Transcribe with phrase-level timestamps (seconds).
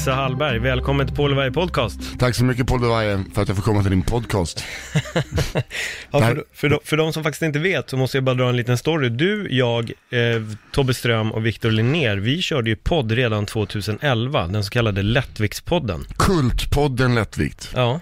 [0.00, 2.18] Nisse Hallberg, välkommen till Paul Weijer Podcast.
[2.18, 4.64] Tack så mycket Paul Devaye för att jag får komma till din podcast.
[6.10, 8.48] Ja, för, för, de, för de som faktiskt inte vet så måste jag bara dra
[8.48, 9.08] en liten story.
[9.08, 10.42] Du, jag, eh,
[10.72, 16.04] Tobbe Ström och Viktor Linnér, vi körde ju podd redan 2011, den så kallade Lättviktspodden.
[16.16, 17.72] Kultpodden Lättvikt.
[17.74, 18.00] Ja,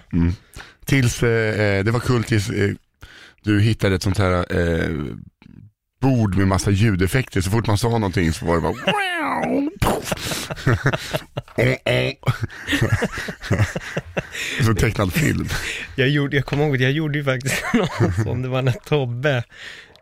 [0.85, 2.71] Tills, eh, det var kult tills eh,
[3.43, 4.89] du hittade ett sånt här eh,
[5.99, 7.41] bord med massa ljudeffekter.
[7.41, 8.75] Så fort man sa någonting så var det bara.
[14.65, 15.49] Som tecknad film.
[15.95, 18.71] jag, gjorde, jag kommer ihåg att jag gjorde ju faktiskt någon sån, det var när
[18.85, 19.43] Tobbe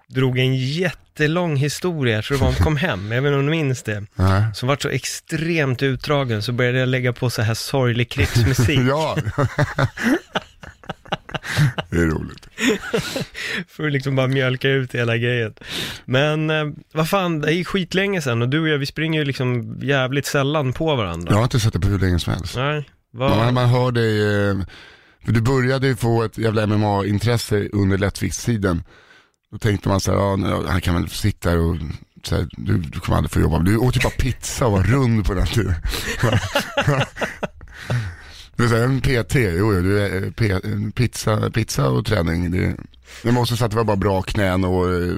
[0.10, 3.46] drog en jättelång historia, jag tror det var om kom hem, jag vet inte om
[3.46, 4.06] du minns det,
[4.54, 8.80] som var så extremt utdragen, så började jag lägga på så här sorglig krigsmusik.
[8.88, 9.18] Ja.
[11.90, 12.48] Det är roligt.
[13.68, 15.54] För att liksom bara mjölka ut hela grejen.
[16.06, 19.26] Men eh, vad fan, det är skitlänge sedan och du och jag, vi springer ju
[19.26, 21.32] liksom jävligt sällan på varandra.
[21.32, 22.56] Jag har inte sett det på hur länge som helst.
[22.56, 23.38] Nej, vad...
[23.38, 24.58] Man, man hör dig, eh,
[25.26, 28.84] för du började ju få ett jävla MMA-intresse under lättviktstiden.
[29.52, 31.76] Då tänkte man så här, ja, han kan väl sitta här och
[32.32, 33.60] här, du, du kommer aldrig få jobba.
[33.60, 35.74] Du åt ju bara pizza och var rund på den tiden.
[38.58, 41.90] Du är så här, en PT, jo, jo du är eh, P, en pizza, pizza
[41.90, 42.52] och träning.
[42.52, 42.76] Det,
[43.24, 45.16] jag måste säga att det var bara bra knän och eh,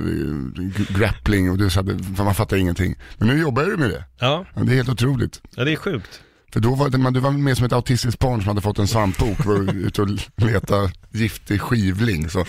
[0.89, 2.95] grappling och du sa att man fattar ingenting.
[3.17, 4.03] Men nu jobbar du med det.
[4.19, 5.41] Ja, Ja, Det är helt otroligt.
[5.55, 6.21] ja, det är sjukt.
[6.53, 8.79] För då var det, man, du var med som ett autistiskt barn som hade fått
[8.79, 12.29] en svampbok och var ute och leta giftig skivling.
[12.29, 12.45] Så.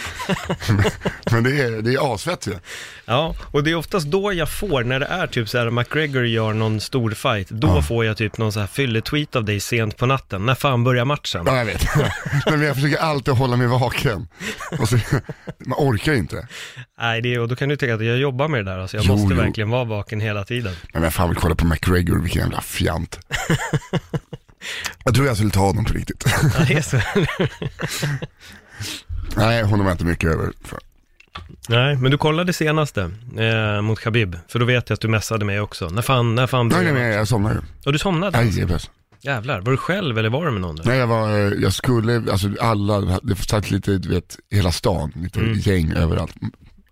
[1.31, 2.53] Men det är, det är asfett ju.
[3.05, 6.27] Ja, och det är oftast då jag får, när det är typ så här McGregor
[6.27, 7.83] gör någon stor fight, då Ja.
[7.83, 10.47] får jag typ någon så här fylletweet av dig sent på natten.
[10.47, 11.43] När fan börjar matchen?
[11.47, 11.87] Ja, jag vet.
[12.51, 14.29] Men jag försöker alltid hålla mig vaken.
[14.79, 14.99] Och så,
[15.67, 16.49] man orkar inte.
[17.01, 18.97] Nej, det är, och då kan du tänka att jag jobbar med det där, alltså
[18.97, 19.41] jag Jo, måste jo.
[19.41, 20.75] verkligen vara vaken hela tiden.
[20.93, 23.19] Men jag fan vill kolla på McGregor, vilken jävla fjant.
[25.05, 26.25] Jag tror jag skulle ta honom på riktigt.
[26.59, 26.97] Ja, det är så.
[29.37, 30.53] Nej, honom är jag inte mycket över.
[30.65, 30.79] för.
[31.69, 35.45] Nej, men du kollade senaste eh, mot Khabib, för då vet jag att du messade
[35.45, 35.89] mig också.
[35.89, 37.61] När fan, när fan Nej, nej, nej, jag somnade ju.
[37.87, 38.67] Och du somnade?
[38.67, 38.91] bäst.
[39.23, 40.77] Jävlar, var du själv eller var du med någon?
[40.77, 40.85] Där?
[40.85, 45.13] Nej, jag var, eh, jag skulle, alltså alla, det satt lite, du vet, hela stan,
[45.17, 45.59] lite Mm.
[45.59, 46.35] gäng överallt.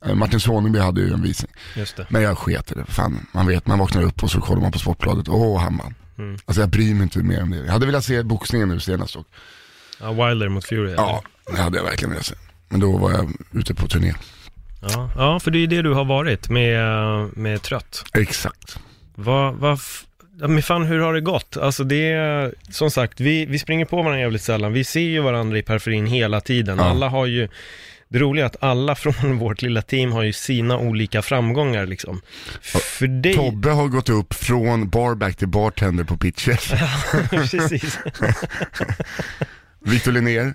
[0.06, 1.52] Eh, Martin Soneby hade ju en visning.
[1.76, 2.06] Just det.
[2.08, 4.72] Men jag sket i det, fan, man vet, man vaknar upp och så kollar man
[4.72, 5.94] på Sportbladet, åh Hamman.
[6.18, 6.38] Mm.
[6.44, 7.56] Alltså jag bryr mig inte mer om det.
[7.56, 9.26] Jag hade velat se boxningen nu senast och,
[10.00, 10.82] Ja, Wilder mot Fury.
[10.92, 10.94] eller?
[11.02, 12.34] ja, det hade jag verkligen velat se.
[12.68, 14.14] Men då var jag ute på turné.
[14.80, 15.10] ja.
[15.16, 16.80] Ja, för det är ju det du har varit med,
[17.36, 18.04] med Trött.
[18.14, 18.78] Exakt.
[19.14, 19.78] Vad, vad,
[20.40, 21.56] ja, men fan hur har det gått?
[21.56, 24.72] Alltså det är, som sagt, vi, vi springer på varandra jävligt sällan.
[24.72, 26.78] Vi ser ju varandra i periferin hela tiden.
[26.78, 26.84] Ja.
[26.84, 27.48] Alla har ju,
[28.08, 32.20] det roliga är att alla från vårt lilla team har ju sina olika framgångar liksom.
[32.62, 33.34] För dig...
[33.34, 36.72] Tobbe har gått upp från barback till bartender på pitches.
[37.30, 37.98] Precis.
[39.84, 40.54] Victor Linnér,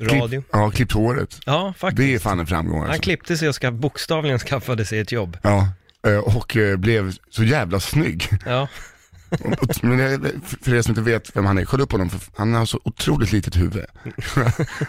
[0.00, 0.28] Radio.
[0.28, 1.38] klipp, ja, klippt håret.
[1.46, 1.96] Ja, faktiskt.
[2.08, 3.02] Det är fan en framgång Han alltså.
[3.02, 5.38] klippte sig och ska, bokstavligen skaffade sig ett jobb.
[5.42, 5.68] Ja,
[6.06, 8.28] eh, och eh, blev så jävla snygg.
[8.46, 8.68] Ja,
[9.82, 12.66] Men för er som inte vet vem han är, kolla upp honom, för han har
[12.66, 13.84] så otroligt litet huvud.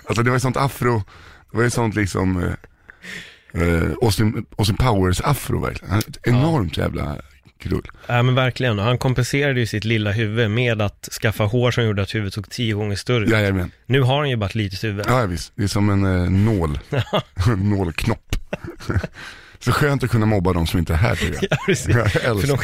[0.05, 1.03] alltså det var ju sånt afro,
[1.51, 5.91] det var ju sånt liksom eh, eh, Austin, Austin Powers afro verkligen.
[5.91, 7.17] Han ett enormt jävla
[7.59, 7.87] krull.
[8.07, 8.79] ja men verkligen.
[8.79, 12.33] Och han kompenserade ju sitt lilla huvud med att skaffa hår som gjorde att huvudet
[12.33, 13.29] såg tio gånger större ut.
[13.31, 13.71] Jajamän.
[13.85, 15.05] Nu har han ju bara ett litet huvud.
[15.09, 16.79] Ja visst, det är som en eh, nål,
[17.47, 18.35] en nålknopp.
[19.59, 21.43] så skönt att kunna mobba de som inte är här tycker jag.
[21.51, 21.95] Ja, precis.
[21.95, 22.57] Jag För älskar.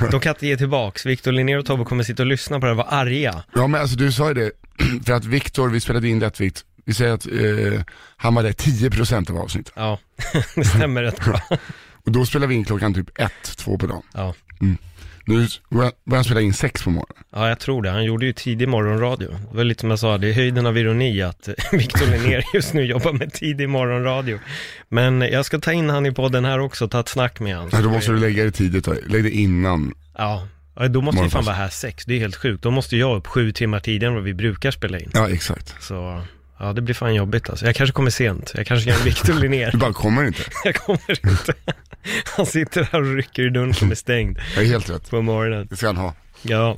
[0.00, 1.06] de, de kan inte ge tillbaks.
[1.06, 3.42] Victor Linnér och Tobbe kommer sitta och lyssna på det och vara arga.
[3.54, 4.50] Ja men alltså du sa ju det,
[5.06, 7.82] för att Viktor, vi spelade in lättvikt, vi säger att eh,
[8.16, 9.72] han var där 10% av avsnittet.
[9.76, 9.98] Ja,
[10.54, 11.40] det stämmer rätt bra.
[12.06, 14.02] Och då spelade vi in klockan typ ett, två på dagen.
[14.12, 14.34] Ja.
[15.26, 17.24] Nu börjar han spela in sex på morgonen.
[17.32, 17.90] ja, jag tror det.
[17.90, 19.28] Han gjorde ju tidig morgonradio.
[19.50, 22.74] Det var lite som jag sa, det är höjden av ironi att Victor Linnér just
[22.74, 24.38] nu jobbar med tidig morgonradio.
[24.88, 27.68] Men jag ska ta in han i podden här också, ta ett snack med han.
[27.72, 28.94] Nej, då måste du lägga det tidigt, då.
[29.06, 29.94] lägg det innan.
[30.18, 32.62] Ja, Ja, då måste vi fan vara här sex, det är helt sjukt.
[32.62, 35.10] Då måste jag upp sju timmar tidigare än vad vi brukar spela in.
[35.14, 35.74] Ja, exakt.
[35.80, 36.22] Så,
[36.58, 37.66] ja det blir fan jobbigt alltså.
[37.66, 39.70] Jag kanske kommer sent, jag kanske gör en Victor Linnér.
[39.72, 40.42] Du bara kommer inte.
[40.64, 41.54] Jag kommer inte.
[42.36, 45.10] Han sitter här och rycker i dörren som är stängd Jag är helt rätt.
[45.10, 45.66] på morgonen.
[45.70, 46.14] Det ska han ha.
[46.42, 46.76] Ja.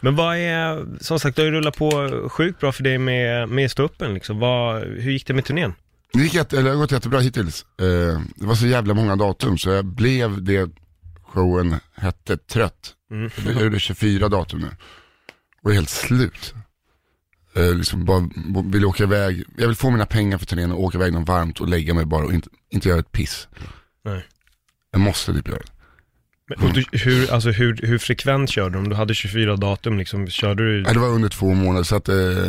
[0.00, 3.48] Men vad är, som sagt, det har ju rullat på sjukt bra för dig med,
[3.48, 4.38] med ståuppen liksom.
[4.38, 5.74] Vad, hur gick det med turnén?
[6.12, 7.64] Det gick jätte, eller det har gått jättebra hittills.
[7.80, 10.70] Eh, det var så jävla många datum så jag blev det
[11.22, 12.92] showen hette trött.
[13.10, 13.30] Mm.
[13.46, 14.68] Jag gjorde 24 datum nu.
[15.62, 16.54] Och är helt slut.
[17.58, 18.28] Eh, liksom bara
[18.64, 19.44] vill åka iväg.
[19.56, 22.04] Jag vill få mina pengar för turnén och åka iväg något varmt och lägga mig
[22.04, 23.48] bara och inte, inte göra ett piss.
[24.04, 24.24] Nej.
[24.90, 25.72] Jag måste typ göra det.
[26.48, 28.78] Men, och du, hur, alltså, hur, hur frekvent körde du?
[28.78, 30.82] Om du hade 24 datum, liksom, körde du?
[30.82, 32.46] Nej, det var under två månader så att, eh,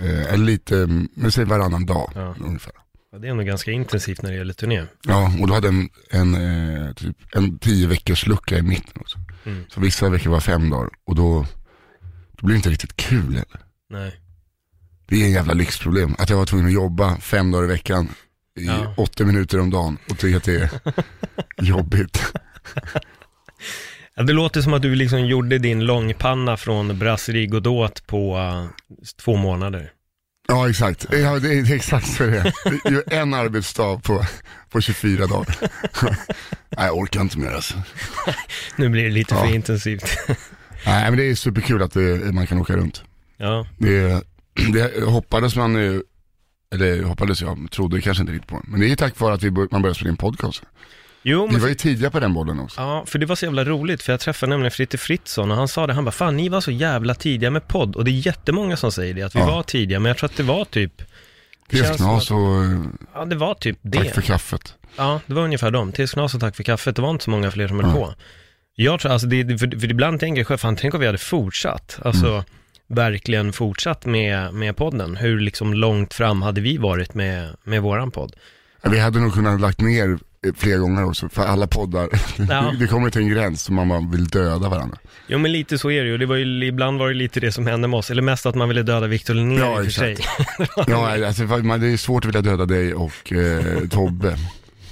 [0.00, 2.34] eh, lite, men säg varannan dag Ja.
[2.40, 2.72] ungefär.
[3.12, 4.84] Ja, det är ändå ganska intensivt när det gäller turné.
[5.06, 9.18] Ja, och då hade en, en, eh, typ, en tio veckors lucka i mitten också.
[9.44, 9.64] Mm.
[9.68, 11.46] Så vissa veckor var fem dagar och då,
[12.32, 13.60] då blir det inte riktigt kul heller.
[13.90, 14.20] Nej.
[15.08, 16.14] Det är en jävla lyxproblem.
[16.18, 18.08] Att jag var tvungen att jobba fem dagar i veckan
[18.60, 18.94] i Ja.
[18.96, 20.70] 80 minuter om dagen och tycker att det är
[21.64, 22.32] jobbigt.
[24.14, 28.66] Ja, det låter som att du liksom gjorde din långpanna från Brasserie Godot på uh,
[29.22, 29.92] två månader.
[30.48, 31.06] Ja, exakt.
[31.12, 32.52] Ja, det är är exakt så det är.
[33.14, 34.24] Är en arbetsdag på,
[34.70, 35.56] på 24 dagar.
[36.70, 37.74] Nej, jag orkar inte mer alltså.
[38.76, 39.40] Nu blir det lite Ja.
[39.44, 40.18] för intensivt.
[40.86, 43.02] Nej, men det är superkul att det, man kan åka runt.
[43.36, 43.66] ja.
[43.78, 44.22] Det,
[44.72, 46.02] det hoppades man ju,
[46.74, 48.62] eller hoppades jag, trodde kanske inte riktigt på.
[48.64, 50.62] Men det är tack vare att vi bör, man började spela in podcast.
[51.22, 51.60] Jo, Vi men...
[51.60, 52.80] var ju tidiga på den bollen också.
[52.80, 55.68] Ja, för det var så jävla roligt, för jag träffade nämligen Fritte Fritzson och han
[55.68, 57.96] sa det, han bara, fan ni var så jävla tidiga med podd.
[57.96, 59.46] Och det är jättemånga som säger det, att vi Ja.
[59.46, 61.02] var tidiga, men jag tror att det var typ,
[61.96, 62.80] som och eh,
[63.14, 64.10] ja det var typ tack det.
[64.10, 64.74] för kaffet.
[64.96, 65.92] Ja, det var ungefär dem.
[65.92, 67.94] Tills knas och tack för kaffet, det var inte så många fler som höll Ja.
[68.06, 68.14] på.
[68.74, 71.18] Jag tror, alltså, det, för, för ibland tänker jag själv, fan tänk om vi hade
[71.18, 72.44] fortsatt, alltså Mm.
[72.88, 75.16] Verkligen fortsatt med, med podden.
[75.16, 78.32] Hur liksom långt fram hade vi varit med, med våran podd?
[78.82, 82.08] Ja, Vi hade nog kunnat lagt ner eh, flera gånger också, för alla poddar,
[82.50, 82.72] Ja.
[82.78, 84.98] det kommer till en gräns som man bara vill döda varandra.
[85.26, 87.52] Jo men lite så är det ju, det var ju, ibland var det lite det
[87.52, 89.84] som hände med oss, eller mest att man ville döda Victor Linnér Ja, i och
[89.84, 90.16] för sig.
[90.86, 94.36] Ja, alltså, man- det är svårt att vilja döda dig och eh, Tobbe.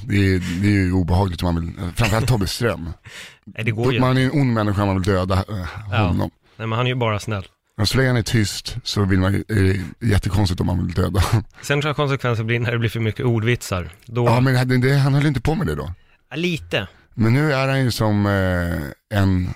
[0.08, 2.88] Det är, det är ju obehagligt om man vill, framförallt Tobbe Ström.
[3.44, 5.96] Nej det går ju Man är en ond människa om man vill döda eh, Ja.
[5.99, 6.31] honom.
[6.56, 7.44] Nej men han är ju bara snäll.
[7.76, 10.94] Men så länge han är tyst så vill man, är det jättekonstigt om man vill
[10.94, 11.23] döda.
[11.62, 13.90] Sen tror jag konsekvensen blir när det blir för mycket ordvitsar.
[14.06, 15.93] Då, Ja men det, han höll inte på med det då.
[16.31, 16.88] Ja, lite.
[17.14, 19.50] Men nu är han ju som eh, en,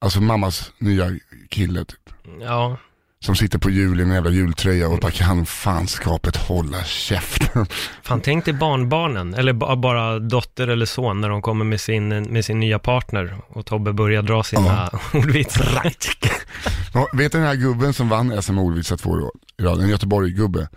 [0.00, 1.18] alltså mammas nya
[1.48, 2.10] kille typ.
[2.40, 2.78] Ja,
[3.20, 7.66] Som sitter på jul i en jävla jultröja och bara kan fanskapet hålla käften.
[8.02, 12.08] fan tänk dig barnbarnen, eller ba- bara dotter eller son när de kommer med sin,
[12.08, 15.92] med sin nya partner och Tobbe börjar dra sina ordvitsar.
[16.94, 19.80] Ja, vet du den här gubben som vann SM ordvitsar två år i rad?
[19.80, 20.68] En Göteborg-gubbe.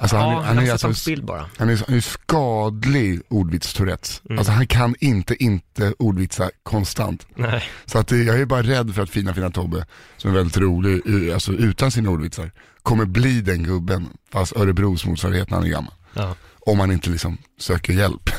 [0.00, 1.10] Alltså han, ja, han, jag är har sett alltså,
[1.58, 4.22] han är, han är skadlig ordvits-tourettes.
[4.26, 4.38] Mm.
[4.38, 7.26] Alltså han kan inte inte ordvitsa konstant.
[7.34, 9.86] Nej, Så att det- jag är bara rädd för att fina fina Tobbe,
[10.16, 12.50] som är väldigt rolig, u- alltså utan sina ordvitsar,
[12.82, 15.92] kommer bli den gubben, fast Örebros motsvarighet när han är gammal.
[16.14, 16.34] ja.
[16.66, 18.30] Om man inte liksom söker hjälp.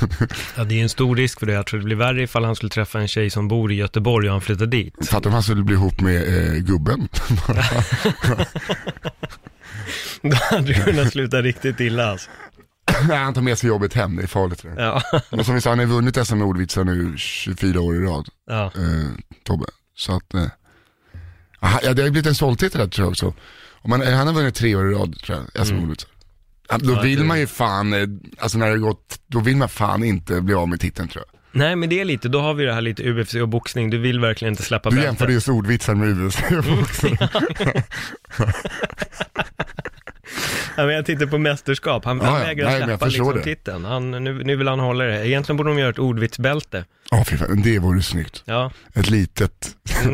[0.57, 1.53] ja, det är en stor risk för det.
[1.53, 4.27] Jag tror det blir värre ifall han skulle träffa en tjej som bor i Göteborg
[4.27, 5.07] och han flyttar dit.
[5.09, 7.07] Fattar om han skulle bli ihop med eh, gubben.
[10.21, 12.29] Då hade det kunnat sluta riktigt illa alltså.
[13.07, 14.61] Nej, han tar med sig jobbet hem, det är farligt.
[14.63, 14.81] Det.
[14.81, 17.99] Ja, Men som vi sa, han har vunnit SM med ordvitsar nu 24 år i
[17.99, 18.65] rad, ja.
[18.65, 19.09] eh,
[19.43, 19.65] Tobbe.
[19.95, 20.45] Så att, eh,
[21.59, 23.33] aha, ja, det har blivit en stolthet det här, tror jag också.
[23.71, 25.83] Om man, han har vunnit tre år i rad, tror jag, SM Mm.
[25.83, 26.09] ordvitsar.
[26.79, 28.07] Då vill man ju fan, eh,
[28.39, 31.32] alltså när det gått, då vill man fan inte bli av med titeln tror jag.
[31.55, 33.89] Nej, men det är lite, då har vi det här lite UFC och boxning.
[33.89, 35.09] Du vill verkligen inte släppa Du bältet.
[35.11, 37.03] jämförde just ordvitsar med UFC.
[40.77, 42.05] Ja, men jag tittar på mästerskap.
[42.05, 42.45] Han, han ja.
[42.45, 43.43] vägrar Nej, släppa liksom det.
[43.43, 43.85] titeln.
[43.85, 45.27] Han, nu, nu vill han hålla det.
[45.27, 46.85] Egentligen borde de göra ett ordvitsbälte.
[47.11, 48.43] Ja, fy fan, det vore snyggt.
[48.45, 49.75] Ja, Ett litet.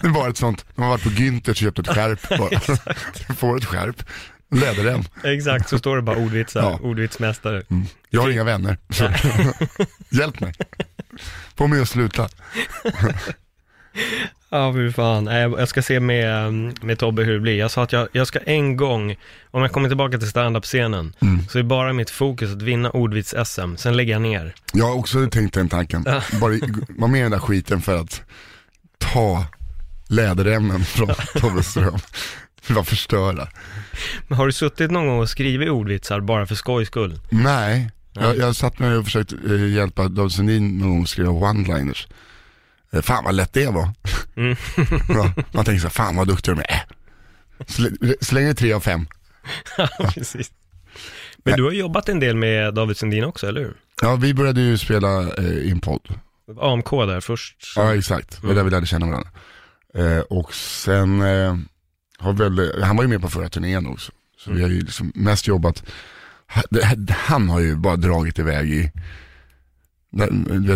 [0.00, 2.60] det var ett sånt, de har varit på Günther och köpt ett skärp bara.
[3.28, 4.02] Du får ett skärp,
[4.54, 5.02] läderrem.
[5.24, 5.68] exakt.
[5.68, 6.60] Så står det bara ordvitsar.
[6.60, 6.78] Ja.
[6.82, 7.62] Ordvitsmästare.
[7.70, 7.86] Mm.
[8.10, 8.78] Jag har inga vänner.
[10.10, 10.54] Hjälp mig.
[11.56, 12.28] Få mig att sluta.
[14.50, 15.26] Ja, fy fan.
[15.26, 16.52] Jag ska se med,
[16.84, 17.58] med Tobbe hur det blir.
[17.58, 19.16] Jag sa att jag, jag ska en gång,
[19.50, 21.48] om jag kommer tillbaka till stand-up-scenen, Mm.
[21.48, 23.76] så är bara mitt fokus att vinna ordvits-SM.
[23.76, 24.54] Sen lägger jag ner.
[24.72, 26.02] Jag har också tänkt den tanken.
[26.40, 26.52] Bara
[26.88, 28.22] vara med i den där skiten för att
[28.98, 29.46] ta
[30.08, 31.08] läderremmen från
[31.40, 31.62] Tobbe
[32.66, 32.74] Ström.
[32.74, 33.48] Bara förstöra.
[34.28, 37.20] Men har du suttit någon gång och skrivit ordvitsar bara för skojs skull?
[37.30, 41.30] Nej, jag, jag satt med och försökt eh, hjälpa David Sundin någon gång att skriva
[41.30, 42.06] one-liners.
[42.92, 43.90] Eh, Fan vad lätt det var.
[44.36, 44.56] Mm.
[45.08, 46.82] ja, man tänker så här, fan vad duktig de är.
[48.34, 49.06] Det är tre av fem.
[50.14, 50.50] Precis.
[51.44, 53.76] Men du har jobbat en del med David Sundin också, eller hur?
[54.02, 56.08] Ja, vi började ju spela eh, i en podd.
[56.60, 57.56] AMK där först.
[57.76, 58.40] Ja, exakt.
[58.40, 59.30] Det var där vi lärde känna varandra.
[59.94, 61.56] Eh, och sen eh,
[62.18, 64.12] har väl, han var ju med på förra turnén också.
[64.38, 65.84] Så vi har ju liksom mest jobbat,
[67.10, 68.92] han har ju bara dragit iväg i,
[70.10, 70.24] det,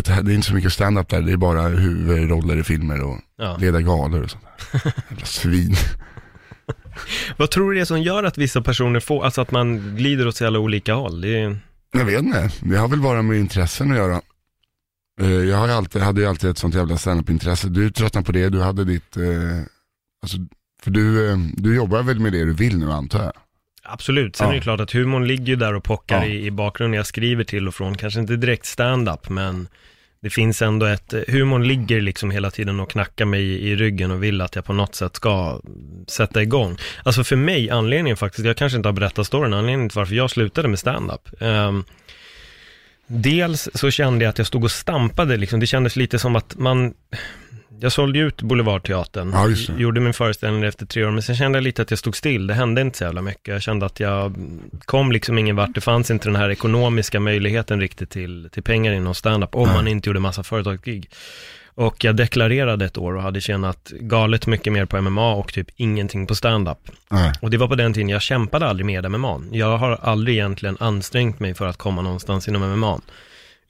[0.08, 3.56] är inte så mycket stand-up där, det är bara huvudroller i filmer och Ja.
[3.56, 4.92] leda galor och sånt där.
[5.10, 5.74] Jävla svin.
[7.36, 10.26] Vad tror du det är som gör att vissa personer får, alltså att man glider
[10.28, 11.24] åt så jävla olika håll?
[11.24, 11.58] Är,
[11.92, 14.20] Jag vet inte, det har väl bara med intressen att göra.
[15.20, 17.68] Eh, Jag har alltid, hade ju alltid ett sånt jävla standup-intresse.
[17.68, 19.22] Du tröttnade på det, du hade ditt, eh,
[20.22, 20.38] alltså,
[20.82, 23.32] för du, eh, du jobbar väl med det du vill nu antar jag?
[23.82, 24.52] absolut, sen Ja.
[24.52, 26.26] är det klart att humorn ligger där och pockar Ja.
[26.26, 26.96] i, i bakgrunden.
[26.96, 29.68] Jag skriver till och från, kanske inte direkt stand-up, men
[30.22, 34.10] det finns ändå ett, humorn ligger liksom hela tiden och knackar mig i, i ryggen
[34.10, 35.60] och vill att jag på något sätt ska
[36.08, 36.76] sätta igång.
[37.04, 40.30] Alltså för mig, anledningen faktiskt, jag kanske inte har berättat storyn, anledningen till varför jag
[40.30, 41.28] slutade med stand-up.
[41.42, 41.84] ehm,
[43.06, 46.56] Dels så kände jag att jag stod och stampade liksom, det kändes lite som att
[46.58, 46.94] man,
[47.80, 51.58] jag sålde ju ut Boulevardteatern, Ja, gjorde min föreställning efter tre år, men sen kände
[51.58, 53.48] jag lite att jag stod still, det hände inte så jävla mycket.
[53.48, 54.34] Jag kände att jag
[54.84, 58.92] kom liksom ingen vart, det fanns inte den här ekonomiska möjligheten riktigt till, till pengar
[58.92, 59.76] inom standup, om Nej.
[59.76, 61.10] man inte gjorde massa företagsgig.
[61.74, 65.66] Och jag deklarerade ett år och hade tjänat galet mycket mer på MMA och typ
[65.76, 66.78] ingenting på standup.
[67.40, 69.40] Och det var på den tiden jag kämpade aldrig med MMA.
[69.52, 73.00] Jag har aldrig egentligen ansträngt mig för att komma någonstans inom MMA.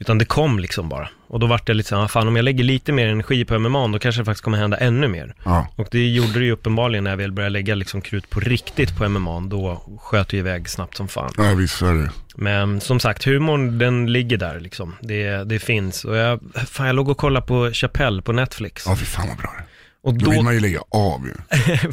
[0.01, 1.09] Utan det kom liksom bara.
[1.29, 3.59] Och då vart det lite så här, fan om jag lägger lite mer energi på
[3.59, 5.35] MMA, då kanske det faktiskt kommer hända ännu mer.
[5.45, 8.41] Ja, Och det gjorde det ju uppenbarligen när jag väl började lägga liksom krut på
[8.41, 11.33] riktigt på MMA, då sköt det iväg snabbt som fan.
[11.37, 12.11] ja visst är det.
[12.35, 14.97] Men som sagt, humorn den ligger där liksom.
[15.01, 16.05] Det, det finns.
[16.05, 18.85] Och jag, fan jag låg och kollade på Chappelle på Netflix.
[18.87, 19.65] Ja fy fan vad bra det.
[20.03, 21.35] Och Då vill man ju lägga av ju.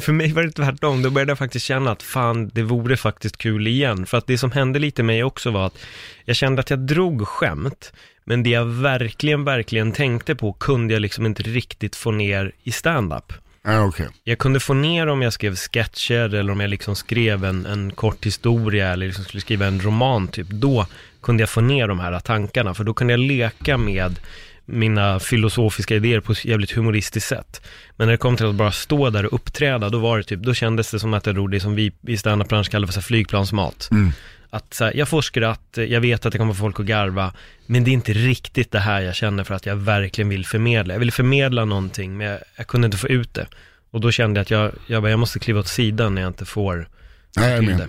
[0.00, 3.36] för mig var det tvärtom, då började jag faktiskt känna att fan, det vore faktiskt
[3.36, 4.06] kul igen.
[4.06, 5.78] För att det som hände lite mig också var att
[6.24, 7.92] jag kände att jag drog skämt,
[8.24, 12.72] men det jag verkligen, verkligen tänkte på kunde jag liksom inte riktigt få ner i
[12.72, 13.32] stand-up.
[13.62, 14.08] Ja okej.
[14.24, 17.92] Jag kunde få ner om jag skrev sketcher eller om jag liksom skrev en, en
[17.92, 20.46] kort historia eller liksom skulle skriva en roman typ.
[20.48, 20.86] Då
[21.20, 24.20] kunde jag få ner de här tankarna, för då kunde jag leka med
[24.68, 27.62] mina filosofiska idéer på ett jävligt humoristiskt sätt.
[27.96, 30.40] Men när det kom till att bara stå där och uppträda, då var det typ,
[30.40, 33.02] då kändes det som att jag drog det som vi i standup-branschen kallar för så
[33.02, 33.88] flygplansmat.
[33.90, 34.12] Mm.
[34.50, 37.32] Att så här, jag får skratt, jag vet att det kommer folk att garva,
[37.66, 40.94] men det är inte riktigt det här jag känner för att jag verkligen vill förmedla.
[40.94, 43.46] Jag vill förmedla någonting, men jag, jag kunde inte få ut det.
[43.90, 46.28] Och då kände jag att jag, jag, bara, jag måste kliva åt sidan när jag
[46.30, 46.88] inte får
[47.36, 47.88] Nej, jag det.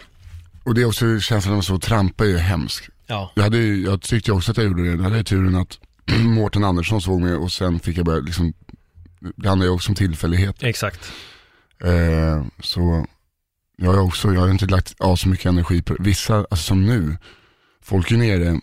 [0.64, 2.90] Och det är också känslan av att och trampa är ju hemsk.
[3.08, 4.90] Ja, Jag, hade, jag tyckte också att jag gjorde det.
[4.90, 5.80] Jag hade turen att
[6.24, 8.54] Mårten Andersson såg mig och sen fick jag börja liksom,
[9.36, 10.64] det handlar ju också om tillfällighet.
[10.64, 11.12] exakt.
[11.84, 13.06] Eh, så
[13.78, 16.86] jag har också, jag har inte lagt av så mycket energi på Vissa, alltså som
[16.86, 17.18] nu,
[17.82, 18.60] folk är nere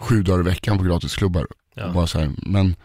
[0.00, 1.46] sju dagar i veckan på gratisklubbar.
[1.74, 1.92] Ja.
[1.92, 2.76] Bara så här, men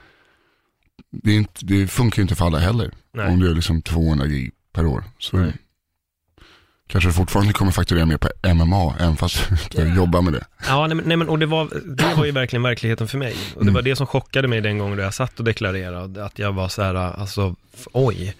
[1.12, 2.92] det, inte, det funkar ju inte för alla heller.
[3.14, 3.28] Nej.
[3.28, 5.04] Om du gör liksom 200 gig per år.
[5.20, 5.54] Så Nej.
[6.90, 10.46] Kanske fortfarande kommer fakturera mer på MMA, även fast du jobbar med det.
[10.68, 13.36] Ja, nej, nej men och det var, det var ju verkligen verkligheten för mig.
[13.56, 13.74] Och det Mm.
[13.74, 16.68] var det som chockade mig den gången då jag satt och deklarerade, att jag var
[16.70, 17.56] så här, alltså,
[17.94, 18.36] oj.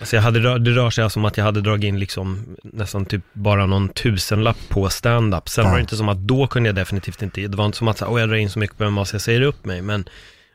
[0.00, 3.04] Alltså jag hade, det rör sig alltså om att jag hade dragit in liksom nästan
[3.06, 5.48] typ bara någon tusenlapp på stand-up.
[5.48, 5.70] Sen Ja.
[5.70, 8.02] var det inte som att då kunde jag definitivt inte, det var inte som att
[8.02, 10.04] oj jag drar in så mycket på MMA så jag säger upp mig, men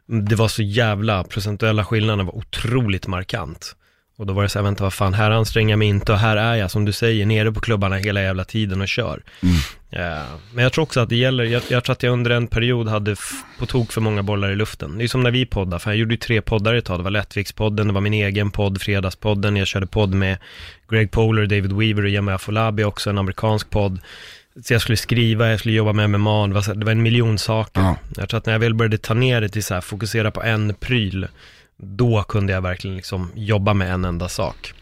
[0.06, 3.76] det var så jävla, procentuella skillnaden var otroligt markant.
[4.22, 6.18] Och då var det så här, vänta vad fan, här anstränger jag mig inte och
[6.18, 9.22] här är jag, som du säger, nere på klubbarna hela jävla tiden och kör.
[9.44, 9.56] Mm.
[9.90, 10.24] Ja,
[10.54, 12.88] men jag tror också att det gäller, jag, jag tror att jag under en period
[12.88, 13.16] hade
[13.60, 14.98] på tok för många bollar i luften.
[14.98, 17.00] Det är som när vi poddar, för jag gjorde ju tre poddar ett tag.
[17.00, 20.38] Det var Lättvikspodden, det var min egen podd, Fredagspodden, jag körde podd med
[20.90, 24.00] Greg Poler, David Weaver och Yemi Afolabi också, en amerikansk podd.
[24.64, 27.38] Så jag skulle skriva, jag skulle jobba med MMA, det var, det var en miljon
[27.38, 27.82] saker.
[27.82, 27.96] Ja.
[28.18, 30.44] Jag tror att när jag väl började ta ner det till så här, fokusera på
[30.44, 31.28] en pryl,
[31.82, 34.74] då kunde jag verkligen liksom jobba med en enda sak.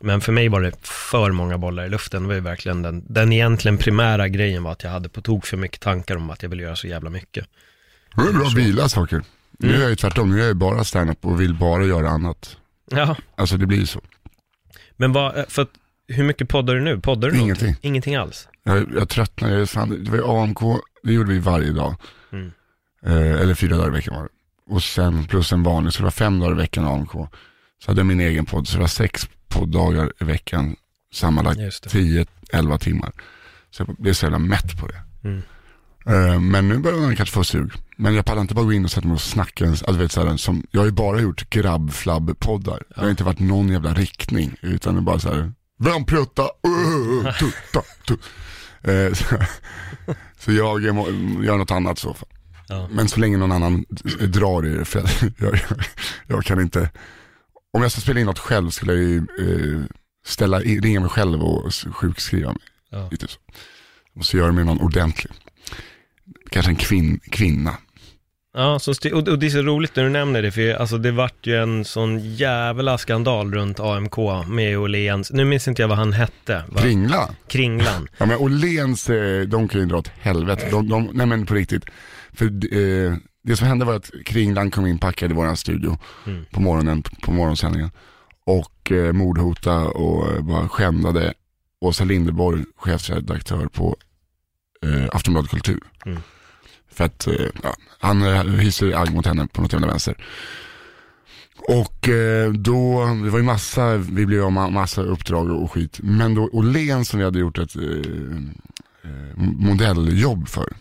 [0.00, 2.22] Men för mig var det för många bollar i luften.
[2.22, 5.46] Det var ju verkligen den, den egentligen primära grejen var att jag hade på tok
[5.46, 7.46] för mycket tankar om att jag ville göra så jävla mycket.
[8.16, 9.22] Det är bra att vila saker.
[9.58, 9.78] Nu Mm.
[9.78, 12.56] är jag ju tvärtom, nu är jag ju bara stand-up och vill bara göra annat.
[12.90, 14.00] Ja, Alltså det blir ju så.
[14.96, 15.70] men vad, för att,
[16.08, 17.00] hur mycket poddar du nu?
[17.00, 17.66] Poddar du Ingenting.
[17.66, 17.88] någonting?
[17.90, 18.48] Ingenting alls?
[18.62, 20.58] Jag, jag tröttnar, jag, fan, det var ju AMK,
[21.02, 21.94] det gjorde vi varje dag.
[22.32, 22.52] Mm.
[23.06, 24.28] Eh, eller fyra dagar i veckan var det.
[24.70, 27.12] Och sen plus en vanlig, så det var fem dagar i veckan AMK.
[27.12, 30.76] Så hade jag min egen podd, så det var sex podddagar i veckan.
[31.12, 32.26] Sammanlagt Just det.
[32.52, 33.12] 10-11 timmar.
[33.70, 35.28] Så jag blev så jävla mätt på det.
[35.28, 35.42] Mm.
[36.06, 37.72] Eh, Men nu börjar man kanske få sug.
[37.96, 39.68] Men jag pallar inte bara gå in och sätta mig och snacka.
[39.68, 42.82] Alltså, vet, så här, som, jag har ju bara gjort grabbflabb-poddar.
[42.88, 44.54] Det har inte varit någon jävla riktning.
[44.60, 46.42] Utan det är bara så här, vem prutta?
[46.42, 48.16] Uh, tutta, tu.
[48.92, 49.24] Eh, så,
[50.38, 52.16] så jag gör något annat så.
[52.68, 52.88] Ja.
[52.92, 53.84] Men så länge någon annan
[54.28, 55.60] drar i det, för jag, jag,
[56.26, 56.90] jag kan inte,
[57.72, 59.82] om jag ska spela in något själv skulle jag ju eh,
[60.26, 62.62] ställa, in- ringa mig själv och sjukskriva mig.
[62.90, 63.08] Ja.
[63.10, 63.38] Lite så.
[64.16, 65.32] Och så gör det med någon ordentlig.
[66.50, 67.76] Kanske en kvin, kvinna.
[68.54, 71.10] Ja, så och, och det är så roligt när du nämner det, för alltså, det
[71.12, 74.16] vart ju en sån jävla skandal runt AMK
[74.48, 75.32] med Åhléns.
[75.32, 76.64] Nu minns inte jag vad han hette.
[76.68, 76.80] Va?
[76.80, 77.30] Kringla.
[77.48, 78.08] Kringlan.
[78.18, 80.68] Ja men Åhléns, eh, de kan ju dra åt helvete.
[80.70, 81.84] De, de, nej men på riktigt.
[82.36, 86.44] För eh, det som hände var att Kringlan kom in packad i våran studio Mm.
[86.50, 87.90] på morgonen, på morgonsändningen.
[88.44, 91.34] Och eh, mordhota och eh, bara skändade
[91.80, 93.96] Åsa Linderborg, chefredaktör på
[94.82, 95.80] eh, Aftonbladet Kultur.
[96.06, 96.18] Mm.
[96.90, 100.24] För att eh, ja, han eh, hyser agg mot henne på något jävla vänster.
[101.68, 102.08] Och
[102.54, 106.00] då, det var ju massa, vi blev av massa uppdrag och skit.
[106.02, 107.76] Men då Åhléns som vi hade gjort ett
[109.36, 110.72] modelljobb för.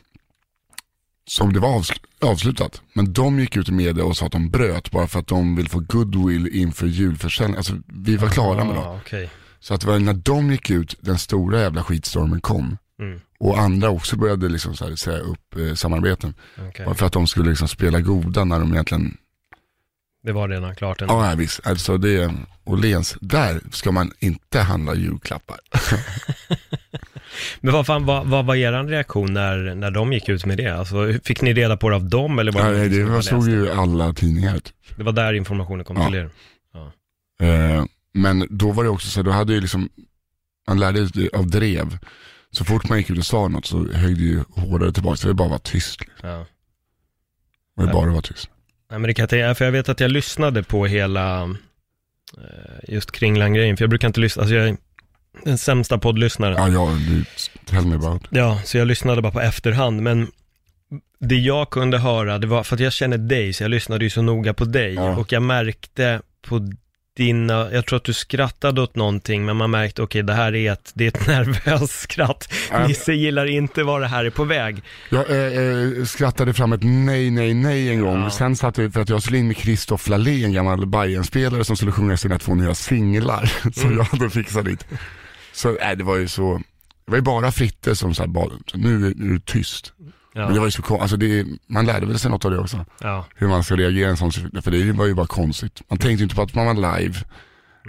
[1.27, 2.81] Som det var avs- avslutat.
[2.93, 5.55] Men de gick ut i media och sa att de bröt bara för att de
[5.55, 7.57] vill få goodwill inför julförsäljning.
[7.57, 8.83] Alltså vi var klara med dem.
[8.87, 9.29] Ah, okej.
[9.59, 12.77] Så att det var när de gick ut, den stora jävla skitstormen kom.
[12.99, 16.33] Mm, Och andra också började liksom så här säga upp eh, samarbeten.
[16.69, 16.85] okej.
[16.85, 19.17] Bara för att de skulle liksom spela goda när de egentligen,
[20.23, 21.13] Det var redan klart ändå.
[21.13, 25.57] ja visst, alltså det Åhléns, där ska man inte handla julklappar.
[27.61, 30.67] Men vad fan, vad, vad var er reaktion när, när de gick ut med det?
[30.67, 33.15] Alltså, fick ni reda på det av dem eller var Ja, det, nej, det var,
[33.17, 33.35] läste?
[33.35, 34.59] ju alla tidningar.
[34.97, 36.05] Det var där informationen kom Ja.
[36.05, 36.29] till er?
[37.41, 39.89] Eh, men då var det också så här, då hade ju liksom,
[40.67, 41.97] man lärde sig av drev.
[42.51, 45.33] Så fort man gick ut och sa något så höjde ju hårdare tillbaka, så det
[45.33, 45.99] var bara vara tyst.
[46.23, 46.27] Ja.
[46.29, 46.45] Det
[47.73, 47.93] var Ja.
[47.93, 48.49] bara vara tyst.
[48.91, 51.41] Nej, men det kan jag tänka, för jag vet att jag lyssnade på hela
[52.37, 54.77] eh, just Kringlan-grejen, för jag brukar inte lyssna, alltså jag
[55.43, 56.55] den sämsta poddlyssnaren.
[56.57, 57.25] Ja, ja, du,
[57.65, 58.21] tell me about.
[58.29, 60.27] Ja, så jag lyssnade bara på efterhand, men
[61.19, 64.09] det jag kunde höra, det var för att jag känner dig, så jag lyssnade ju
[64.09, 65.15] så noga på dig, Ja.
[65.15, 66.69] och jag märkte på
[67.17, 70.71] dina, jag tror att du skrattade åt någonting, men man märkte, okej, det här är
[70.73, 71.27] ett, det är ett
[71.65, 72.53] nervöst skratt.
[72.71, 72.87] Ja.
[72.87, 74.83] Nisse gillar inte var det här är på väg.
[75.09, 75.59] Jag eh,
[75.99, 78.21] eh, skrattade fram ett nej, nej, nej en gång.
[78.23, 78.29] Ja.
[78.29, 81.75] Sen satt jag, för att jag skulle in med Christoph Lalé, en gammal Bajen-spelare som
[81.77, 83.51] skulle sjunga sina två nya singlar.
[83.73, 83.97] som Mm.
[83.97, 84.85] jag hade fixat dit.
[85.55, 86.61] Så nej, det var ju så,
[87.05, 89.93] det var ju bara Fritte som sa, bara, så nu är du tyst.
[89.97, 92.51] Men det Ja, var ju så kon- alltså det, man lärde väl sig något av
[92.51, 92.85] det också.
[93.01, 95.81] ja, Hur man ska reagera i en sån situation, för det var ju bara konstigt.
[95.89, 97.15] Man tänkte ju inte på att man var live.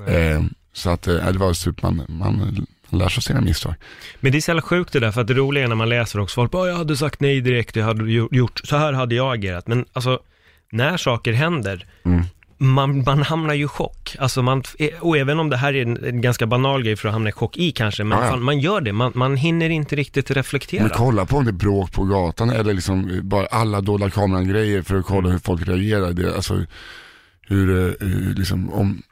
[0.07, 3.74] Eh, så att eh, det var super, man, man lär sig av sina misstag.
[4.20, 5.88] Men det är så jävla sjukt det där, för att det roliga är när man
[5.88, 8.92] läser också, folk bara, jag hade sagt nej direkt, jag hade gjo- gjort, så här
[8.92, 9.66] hade jag agerat.
[9.66, 10.20] Men alltså,
[10.72, 12.24] när saker händer, Mm.
[12.59, 14.16] Man, man hamnar ju i chock.
[14.19, 14.62] Alltså man,
[15.01, 17.33] och även om det här är en, en ganska banal grej för att hamna i
[17.33, 20.83] chock i kanske, men Ja, fan, man gör det, man, man hinner inte riktigt reflektera.
[20.83, 24.49] Men kolla på om det är bråk på gatan eller liksom bara alla dolda kameran
[24.49, 26.12] grejer för att kolla hur folk reagerar.
[26.12, 26.64] Det, alltså
[27.40, 29.03] hur, eh, hur liksom, om,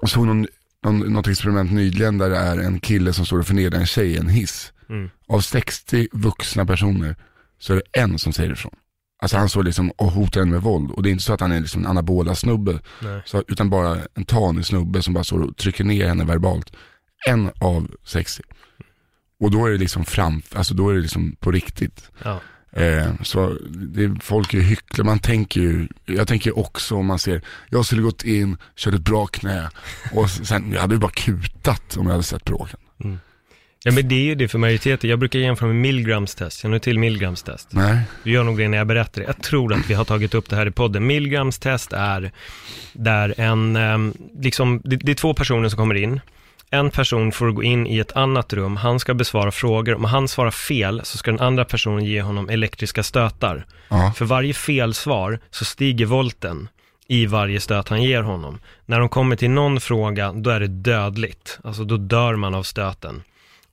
[0.00, 0.46] jag såg någon,
[0.84, 4.12] någon, något experiment nyligen där det är en kille som står och förnedrar en tjej
[4.12, 4.72] i en hiss.
[4.88, 5.10] Mm.
[5.28, 7.16] Av 60 vuxna personer
[7.58, 8.74] så är det en som säger ifrån.
[9.22, 11.40] Alltså han står liksom och hotar en med våld och det är inte så att
[11.40, 12.78] han är liksom en anabola snubbe.
[13.24, 16.72] Så, utan bara en tanig snubbe som bara står och trycker ner henne verbalt.
[17.28, 18.42] En av 60.
[19.40, 22.10] Och då är det liksom fram, alltså då är det liksom på riktigt.
[22.24, 22.40] Ja.
[22.72, 27.42] Eh, så det, folk är hycklare, man tänker ju, jag tänker också om man ser,
[27.70, 29.70] jag skulle gått in, kört ett bra knä
[30.12, 32.80] och sen, jag hade ju bara kutat om jag hade sett bråken.
[33.84, 35.10] Ja, men det är ju det för majoriteten.
[35.10, 36.60] Jag brukar jämföra med Milgrams test.
[36.60, 37.68] Känner du till Milgrams test?
[37.70, 39.26] Nej, Du gör nog det när jag berättar det.
[39.26, 41.06] Jag tror att vi har tagit upp det här i podden.
[41.06, 42.32] Milgrams test är
[42.92, 46.20] där en, ehm, liksom, det, det är två personer som kommer in.
[46.70, 49.94] En person får gå in i ett annat rum, han ska besvara frågor.
[49.94, 53.66] Om han svarar fel så ska den andra personen ge honom elektriska stötar.
[53.88, 56.68] ja, För varje felsvar så stiger volten
[57.08, 58.58] i varje stöt han ger honom.
[58.86, 61.58] När de kommer till någon fråga, då är det dödligt.
[61.64, 63.22] Alltså då dör man av stöten.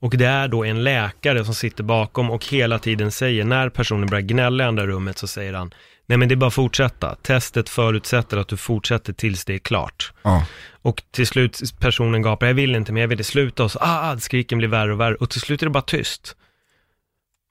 [0.00, 4.06] Och det är då en läkare som sitter bakom och hela tiden säger, när personen
[4.06, 5.74] börjar gnälla i andra rummet så säger han,
[6.06, 7.14] nej men det är bara att fortsätta.
[7.14, 10.12] Testet förutsätter att du fortsätter tills det är klart.
[10.22, 10.44] ja,
[10.82, 14.12] Och till slut personen gapar, jag vill inte men jag vill sluta och så, ah,
[14.12, 16.36] ah, skriken blir värre och värre och till slut är det bara tyst.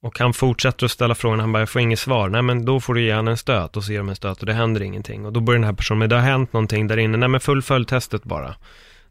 [0.02, 2.30] Och han fortsätter att ställa frågan, han bara, jag får inget svar.
[2.30, 4.40] Nej men då får du ge han en stöt och så ger de en stöt
[4.40, 5.26] och det händer ingenting.
[5.26, 7.40] Och då börjar den här personen, men det har hänt någonting där inne, nej men
[7.40, 8.56] fullfölj testet bara.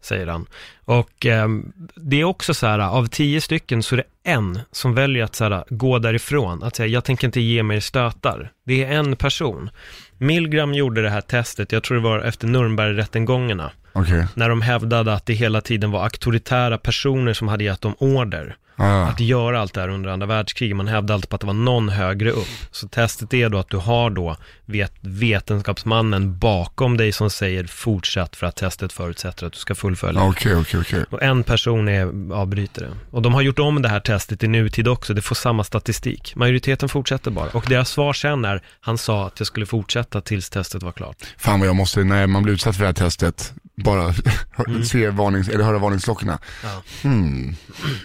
[0.01, 0.47] Säger han.
[0.85, 1.49] Och eh,
[1.95, 5.35] det är också så här, av tio stycken så är det en som väljer att
[5.35, 8.53] så här, gå därifrån, att säga jag tänker inte ge mig stötar.
[8.65, 9.71] Det är en person.
[10.19, 14.27] Milgram gjorde det här testet, jag tror det var efter Nürnbergrättegångarna, Okej.
[14.35, 18.57] när de hävdade att det hela tiden var auktoritära personer som hade gett dem order
[18.81, 20.77] Ah, att göra allt det här under andra världskriget.
[20.77, 22.49] Man hävdade alltid på att det var någon högre upp.
[22.71, 28.37] Så testet är då att du har då vet, vetenskapsmannen bakom dig som säger fortsätt
[28.37, 30.23] för att testet förutsätter att du ska fullfölja.
[30.23, 31.05] Okej, okej, okej.
[31.11, 32.91] Och en person är avbrytare.
[33.11, 36.33] Och de har gjort om det här testet i nutid också, det får samma statistik.
[36.37, 37.51] Majoriteten fortsätter bara.
[37.51, 41.17] Och deras svar sen är, han sa att jag skulle fortsätta tills testet var klart.
[41.39, 43.53] Fan vad jag måste, när man blir utsatt för det här testet,
[43.85, 44.15] bara
[44.85, 46.39] se varnings, eller höra varningsklockorna.
[46.63, 46.83] Ja.
[47.03, 47.55] Hmm.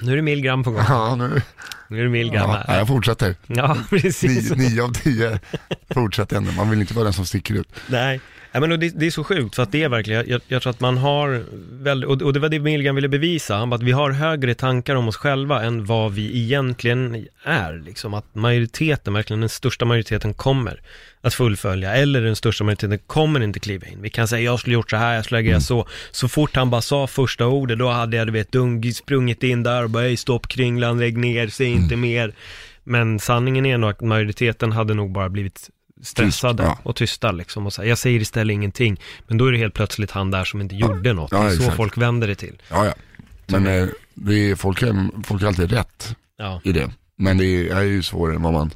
[0.01, 0.83] Nu är det Milgram på gång.
[0.87, 1.41] Ja, nu.
[1.87, 2.77] Nu är det Milgram Ja, här.
[2.77, 3.35] jag fortsätter.
[3.47, 4.51] Ja, precis.
[4.51, 5.39] Nio, nio av tio
[5.93, 6.51] fortsätter ändå.
[6.51, 7.67] Man vill inte vara den som sticker ut.
[7.87, 8.19] Nej,
[8.53, 10.61] ja, men och det, det är så sjukt för att det är verkligen, jag, jag
[10.61, 13.75] tror att man har, väldigt, och, och det var det Milgram ville bevisa, han bara
[13.75, 17.83] att vi har högre tankar om oss själva än vad vi egentligen är.
[17.85, 20.81] Liksom att majoriteten, verkligen den största majoriteten kommer
[21.21, 24.01] att fullfölja, eller den största majoriteten kommer inte kliva in.
[24.01, 25.87] Vi kan säga, jag skulle gjort så här, jag skulle agera så.
[26.11, 29.63] Så fort han bara sa första ordet, då hade jag, du vet, dung, sprungit in
[29.63, 32.33] där och bara, "Hej, stopp kringlan, lägg ner, säg inte mer.
[32.83, 35.69] Men sanningen är nog att majoriteten hade nog bara blivit
[36.03, 36.89] stressade Tyst, ja.
[36.89, 37.65] och tysta liksom.
[37.65, 40.43] Och så, här, jag säger istället ingenting, men då är det helt plötsligt han där
[40.43, 41.31] som inte gjorde något.
[41.31, 41.77] Ja, det är så exakt.
[41.77, 42.61] folk vänder det till.
[42.69, 42.93] Ja, ja.
[43.47, 46.91] Men eh, det är, folk, är, folk har alltid rätt Ja, i det.
[47.15, 48.71] Men det är, är ju svårare än vad man...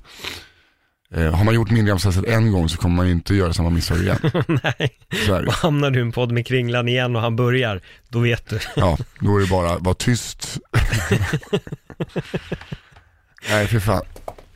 [1.14, 3.98] Eh, har man gjort Milgramstestet en gång så kommer man ju inte göra samma misstag
[3.98, 4.18] igen.
[4.64, 4.98] nej.
[5.30, 5.48] Är.
[5.48, 8.60] Och hamnar du i en podd med Kringlan igen och han börjar, då vet du.
[8.76, 10.58] Ja, då är det bara, var tyst.
[13.50, 14.04] Nej, för fan.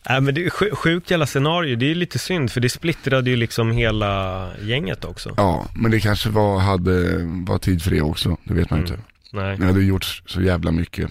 [0.10, 3.30] Nej men det är sj- sjukt jävla scenario, det är lite synd för det splittrade
[3.30, 5.34] ju liksom hela gänget också.
[5.38, 8.38] Ja, men det kanske var, hade, var tid för det också.
[8.44, 8.92] Det vet man Mm.
[8.92, 9.04] inte.
[9.34, 9.58] Nej.
[9.58, 11.10] Det hade gjorts så jävla mycket.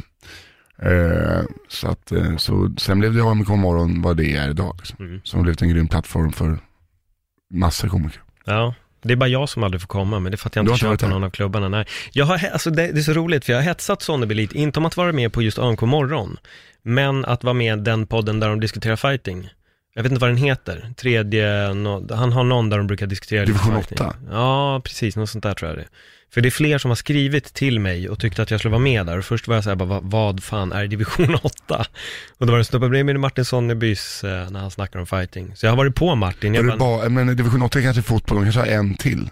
[0.82, 4.76] Eh, så att, eh, så, sen blev det AMK morgon vad det är idag.
[4.78, 5.06] Liksom.
[5.06, 5.20] Mm.
[5.24, 6.58] Som blivit en grym plattform för
[7.54, 8.22] massa komiker.
[8.44, 10.62] Ja, det är bara jag som aldrig får komma, men det är för att jag
[10.62, 11.68] inte kör på någon av klubbarna.
[11.68, 11.84] Nej.
[12.12, 14.78] Jag har, alltså det, det är så roligt, för jag har hetsat Sonneby lite, inte
[14.78, 16.36] om att vara med på just AMK morgon,
[16.82, 19.48] men att vara med i den podden där de diskuterar fighting.
[19.94, 23.40] Jag vet inte vad den heter, tredje, nå- han har någon där de brukar diskutera
[23.40, 24.06] lite Division fighting.
[24.06, 24.16] 8?
[24.30, 25.88] Ja, precis, något sånt där tror jag det är.
[26.30, 28.82] För det är fler som har skrivit till mig och tyckte att jag skulle vara
[28.82, 29.18] med där.
[29.18, 31.86] Och först var jag såhär, bara, vad, fan är division 8?
[32.38, 35.52] Och då var det snubbe bredvid Martin Sonnebys eh, när han snackar om fighting.
[35.56, 36.54] Så jag har varit på Martin.
[36.54, 39.30] Jag bara, bara, men division 8 är kanske fotboll, de kanske har en till.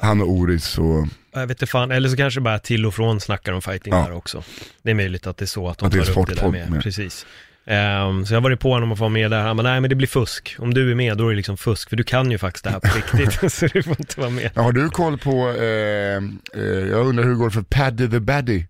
[0.00, 3.20] Han och Oris och, Jag vet inte fan, eller så kanske bara till och från
[3.20, 3.98] snackar om fighting Ja.
[4.02, 4.42] där också.
[4.82, 6.70] Det är möjligt att det är så att de Att tar upp det där med.
[6.70, 6.82] med.
[6.82, 7.26] Precis.
[7.66, 9.40] Ehm, så jag har varit på honom att få vara med där.
[9.42, 10.56] Han bara, nej men det blir fusk.
[10.58, 11.88] Om du är med, då är det liksom fusk.
[11.88, 13.52] För du kan ju faktiskt det här på riktigt.
[13.52, 14.50] så du får inte vara med.
[14.54, 16.16] ja, har du koll på, eh,
[16.62, 18.64] eh, jag undrar hur det går för Paddy the Baddy?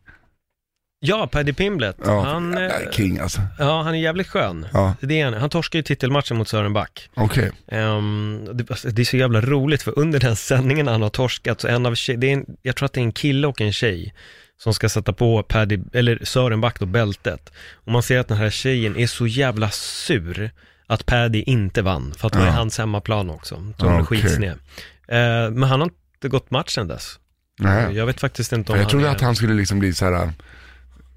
[1.05, 1.97] Ja, Paddy Pimblet.
[2.05, 3.41] Ja, Han, eh, king alltså.
[3.59, 4.67] ja, han är jävligt skön.
[4.73, 5.35] Ja, Det är han.
[5.35, 7.09] han torskar ju titelmatchen mot Sören Back.
[7.15, 7.51] okej.
[7.69, 11.61] Ehm, det, alltså, det är så jävla roligt för under den sändningen han har torskat
[11.61, 13.61] så en av tjej, det är en, jag tror att det är en kille och
[13.61, 14.15] en tjej
[14.62, 17.53] som ska sätta på Paddy, eller Sören Back då, bältet.
[17.75, 20.51] Och man ser att den här tjejen är så jävla sur
[20.87, 22.53] att Paddy inte vann, för att det var Ja.
[22.53, 23.55] hans hemmaplan också.
[23.79, 24.22] Så hon är okej.
[24.22, 24.59] skitsned.
[25.09, 27.18] Eh, men han har inte gått matchen dess.
[27.59, 27.94] Nej.
[27.96, 29.11] Jag vet faktiskt inte om Jag trodde är...
[29.11, 30.33] att han skulle liksom bli så här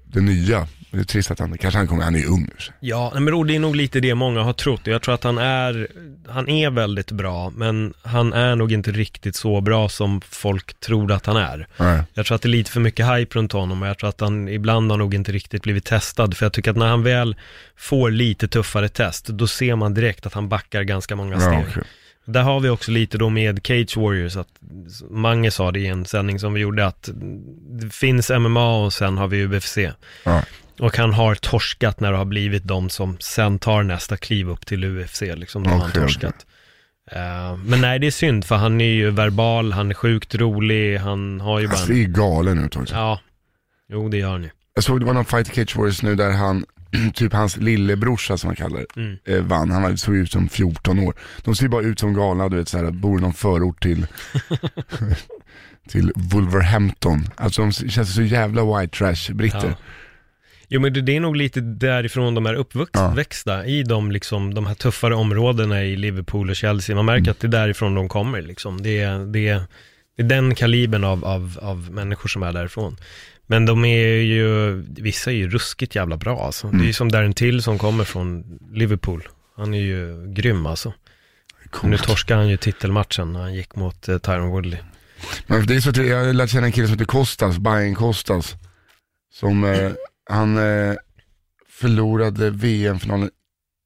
[0.04, 0.68] det nya.
[0.96, 2.74] Det är trist att han, kanske han kommer, han är ung nu.
[2.80, 4.80] Ja, nej, men det är nog lite det många har trott.
[4.84, 5.88] Jag tror att han är,
[6.28, 11.12] han är väldigt bra, men han är nog inte riktigt så bra som folk tror
[11.12, 11.66] att han är.
[11.76, 12.02] Nej.
[12.14, 14.20] Jag tror att det är lite för mycket hype runt honom och jag tror att
[14.20, 16.36] han ibland har nog inte riktigt blivit testad.
[16.36, 17.36] För jag tycker att när han väl
[17.76, 21.54] får lite tuffare test, då ser man direkt att han backar ganska många steg.
[21.54, 21.82] Ja, okej.
[22.24, 24.48] Där har vi också lite då med Cage Warriors, att
[25.10, 27.08] Mange sa det i en sändning som vi gjorde, att
[27.70, 29.78] det finns MMA och sen har vi UFC.
[30.24, 30.42] Ja.
[30.80, 34.66] Och han har torskat när det har blivit de som sen tar nästa kliv upp
[34.66, 36.46] till UFC, liksom, då har han torskat.
[37.12, 40.98] Eh, men nej, det är synd, för han är ju verbal, han är sjukt rolig,
[40.98, 41.96] han har ju bara Han en...
[41.96, 42.94] ser galen ut också.
[42.94, 43.20] Ja,
[43.88, 44.50] jo det gör han ju.
[44.74, 46.64] Jag såg det var någon Fight Cage Warriors nu där han,
[47.14, 49.16] typ hans lillebrorsa som han kallar det, Mm.
[49.24, 49.70] eh, vann.
[49.70, 51.14] Han såg ut som 14 år.
[51.44, 54.06] De ser bara ut som galna, du vet såhär, bor i någon förort till,
[55.88, 57.28] till Wolverhampton.
[57.36, 59.68] Alltså de känns så jävla white trash, britter.
[59.68, 59.74] Ja.
[60.68, 64.66] Jo men det, det är nog lite därifrån de är uppväxta, i de, liksom, de
[64.66, 66.96] här tuffare områdena i Liverpool och Chelsea.
[66.96, 67.30] Man märker Mm.
[67.30, 68.82] att det är därifrån de kommer liksom.
[68.82, 69.62] Det, är- det,
[70.16, 72.96] det är den kalibern av, av, av människor som är därifrån.
[73.46, 76.68] Men de är ju, vissa är ju ruskigt jävla bra alltså.
[76.68, 79.28] Det är ju som Darren Till som kommer från Liverpool.
[79.56, 80.92] Han är ju grym alltså.
[81.62, 82.02] Nu Coolt.
[82.02, 84.78] torskar han ju titelmatchen när han gick mot eh, Tyron Woodley.
[85.46, 88.54] Men det är så att jag lärt känna en kille som heter Kostas, Bajen Kostas.
[89.32, 89.92] Som, eh,
[90.26, 90.94] han eh,
[91.68, 93.30] förlorade VM-finalen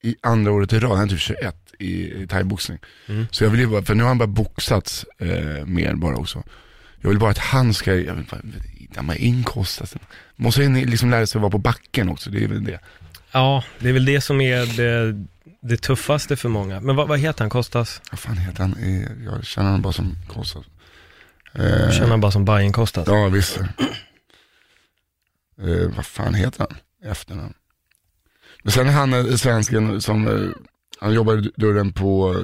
[0.02, 2.78] i andra året i rad, han är typ 21 i, i thaiboxning.
[3.08, 3.26] Mm.
[3.30, 6.42] Så jag vill ju bara, för nu har han bara boxats eh, mer bara också.
[7.00, 8.40] Jag vill bara att han ska, jag vill bara,
[8.94, 9.94] damma in Kostas.
[10.36, 12.80] Måste ju liksom lära sig att vara på backen också, det är väl det.
[13.32, 15.24] Ja, det är väl det som är det,
[15.60, 16.80] det tuffaste för många.
[16.80, 18.00] Men vad, vad heter han, Kostas?
[18.10, 18.74] Vad fan heter han?
[18.74, 20.64] Eh, Jag känner honom bara som Kostas.
[21.54, 23.04] Eh, känner han bara som Bajen Kostas?
[23.08, 23.58] Ja, visst.
[25.62, 27.10] Eh, vad fan heter han?
[27.10, 27.54] Efternamn.
[28.62, 30.48] Men sen är han eh, svensken som, eh,
[31.00, 32.36] han jobbar i dörren på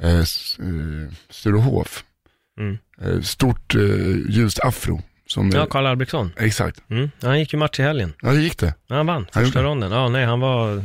[0.00, 0.24] eh, eh,
[1.30, 2.04] Sturehof.
[2.58, 2.78] Mm.
[3.00, 3.80] Eh, stort eh,
[4.28, 5.02] ljust afro.
[5.26, 6.32] Som, Ja, Karl Albrektsson.
[6.36, 6.90] Exakt.
[6.90, 7.10] Mm.
[7.22, 8.12] Han gick ju match i helgen.
[8.22, 8.74] Ja, det gick det.
[8.86, 9.64] Ja, Han vann Han första det.
[9.64, 9.92] ronden.
[9.92, 10.84] Ja, nej, han var...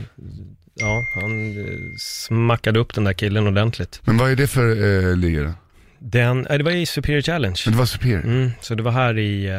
[0.80, 4.02] Ja, han eh, smackade upp den där killen ordentligt.
[4.04, 4.70] Men vad är det för
[5.10, 5.54] eh, liga då?
[6.00, 7.62] Den, nej, det var i Superior Challenge.
[7.66, 8.24] Men det var Superior?
[8.24, 9.50] Mm, så det var här i,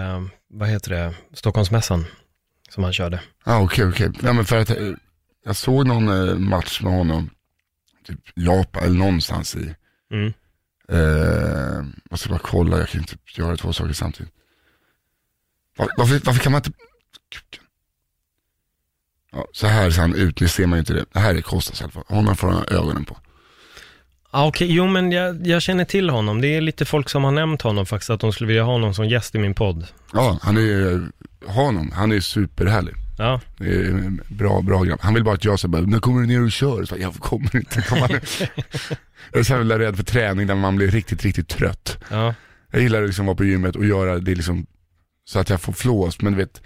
[0.48, 2.04] vad heter det, Stockholmsmässan
[2.68, 3.20] som han körde.
[3.44, 4.10] Ja, ah, okej, okej.
[4.22, 4.92] Ja, men för att eh,
[5.44, 7.30] jag såg någon eh, match med honom,
[8.06, 9.74] typ Japan eller någonstans i,
[10.10, 10.32] Mm.
[10.88, 14.32] eh, jag ska bara kolla, jag kan inte göra två saker samtidigt.
[15.76, 16.72] Var, varför, varför kan man inte,
[19.32, 21.04] ja, så här ser han ut, nu ser man ju inte det.
[21.12, 23.16] Det här är Kostas i alla fall, honom får han ögonen på.
[24.32, 26.40] Ja, okej, jo men jag, jag känner till honom.
[26.40, 28.94] Det är lite folk som har nämnt honom faktiskt, att de skulle vilja ha honom
[28.94, 29.86] som gäst i min podd.
[30.12, 31.08] Ja, han är,
[31.46, 32.94] ha honom, han är superhärlig.
[33.18, 33.40] Ja,
[34.28, 35.00] bra, bra grabb.
[35.02, 36.84] Han vill bara att jag ska bara, när kommer du ner och kör?
[36.84, 38.22] Så bara, jag kommer inte komma ner.
[39.32, 41.98] jag är så jävla rädd för träning där man blir riktigt, riktigt trött.
[42.10, 42.34] ja.
[42.70, 44.66] Jag gillar att liksom vara på gymmet och göra det liksom
[45.24, 46.62] så att jag får flås, men du vet,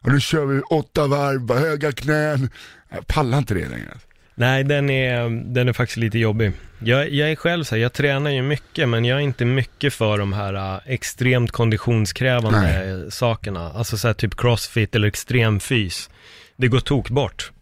[0.00, 2.50] och nu kör vi åtta varv, bara höga knän.
[2.90, 3.94] Jag pallar inte det längre.
[4.34, 6.52] Nej, den är, den är faktiskt lite jobbig.
[6.78, 9.94] Jag, jag är själv så här, jag tränar ju mycket, men jag är inte mycket
[9.94, 13.10] för de här äh, extremt konditionskrävande Nej.
[13.10, 13.72] sakerna.
[13.72, 16.10] Alltså så här, typ crossfit eller extremfys.
[16.56, 17.52] Det går tok bort.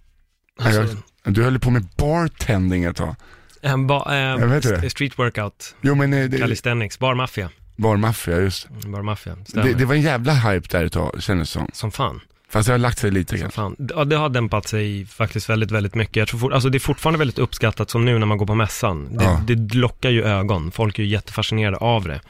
[0.61, 3.15] Nej, Alltså, jag, du höll på med bartending ett tag.
[3.63, 4.91] en ba, eh, det.
[4.91, 7.51] street workout, Jo men eh, det, calisthenics, barmaffia.
[7.77, 9.67] barmaffia, just Barmaffia, stämmer.
[9.69, 9.75] det.
[9.75, 11.71] Det var en jävla hype där ett tag, kändes som.
[11.73, 12.21] Som fan.
[12.53, 13.57] Fast det har lagt sig lite kanske.
[13.57, 13.77] fan.
[13.97, 16.17] Ja, det har dämpat sig faktiskt väldigt, väldigt mycket.
[16.17, 18.55] Jag tror fort, alltså det är fortfarande väldigt uppskattat som nu när man går på
[18.55, 19.17] mässan.
[19.17, 19.41] Det, Ja.
[19.47, 20.71] det lockar ju ögon.
[20.71, 22.21] Folk är ju jättefascinerade av det.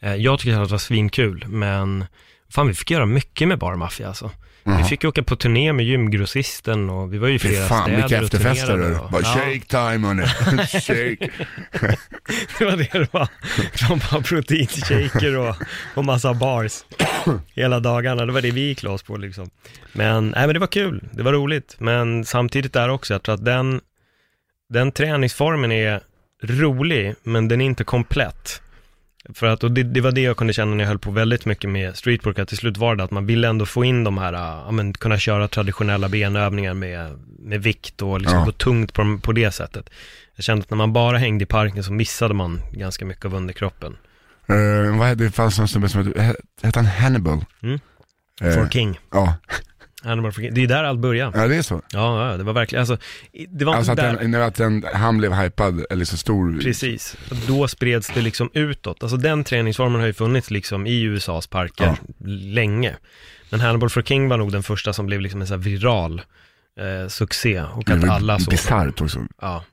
[0.00, 2.04] Eh, jag tycker att det var svinkul, men
[2.50, 4.30] fan vi fick göra mycket med Barmaffia alltså.
[4.68, 4.84] Vi Jaha.
[4.84, 8.18] fick åka på turné med gymgrossisten och vi var ju i flera fan, städer vilka
[8.18, 10.26] och efterfester turnerade och- Bara Ja, shake time hörni,
[10.66, 11.30] shake.
[12.58, 13.28] det var det det var.
[13.88, 15.56] De bara proteinshaker och,
[15.94, 16.72] och massa bars
[17.54, 18.26] hela dagarna.
[18.26, 19.50] Det var det vi gick loss på liksom.
[19.92, 21.76] Men, nej, men det var kul, det var roligt.
[21.78, 23.80] Men samtidigt där också, jag tror att den,
[24.68, 26.00] den träningsformen är
[26.42, 28.62] rolig, men den är inte komplett.
[29.34, 31.44] För att, och det, det var det jag kunde känna när jag höll på väldigt
[31.44, 34.18] mycket med streetwork, att till slut var det att man ville ändå få in de
[34.18, 38.44] här, äh, ja men kunna köra traditionella benövningar med, med vikt och liksom Ja.
[38.44, 39.90] gå tungt på, på det sättet.
[40.36, 43.34] Jag kände att när man bara hängde i parken så missade man ganska mycket av
[43.34, 43.96] underkroppen.
[44.50, 47.44] Uh, vad hette, det fanns någon snubbe som hette, hette han Hannibal?
[47.62, 47.80] Mm.
[48.40, 49.00] Eh, For King.
[49.12, 49.34] Ja,
[50.02, 50.54] Animal King.
[50.54, 51.38] Det är där allt började.
[51.40, 51.82] ja det är så.
[51.92, 52.96] Ja, ja, det var verkligen, alltså,
[53.48, 54.28] det var Alltså inte att, där.
[54.28, 56.60] den, att den, han blev hypad, eller så stor.
[56.60, 57.16] Precis,
[57.48, 59.02] då spreds det liksom utåt.
[59.02, 61.96] Alltså den träningsformen har ju funnits liksom i USAs parker Ja.
[62.28, 62.96] länge.
[63.50, 66.22] Men Hannibal for King var nog den första som blev liksom en sån här viral
[66.80, 67.62] eh, succé.
[67.62, 69.26] Och att alla såg Bisarrt också.
[69.40, 69.64] Ja.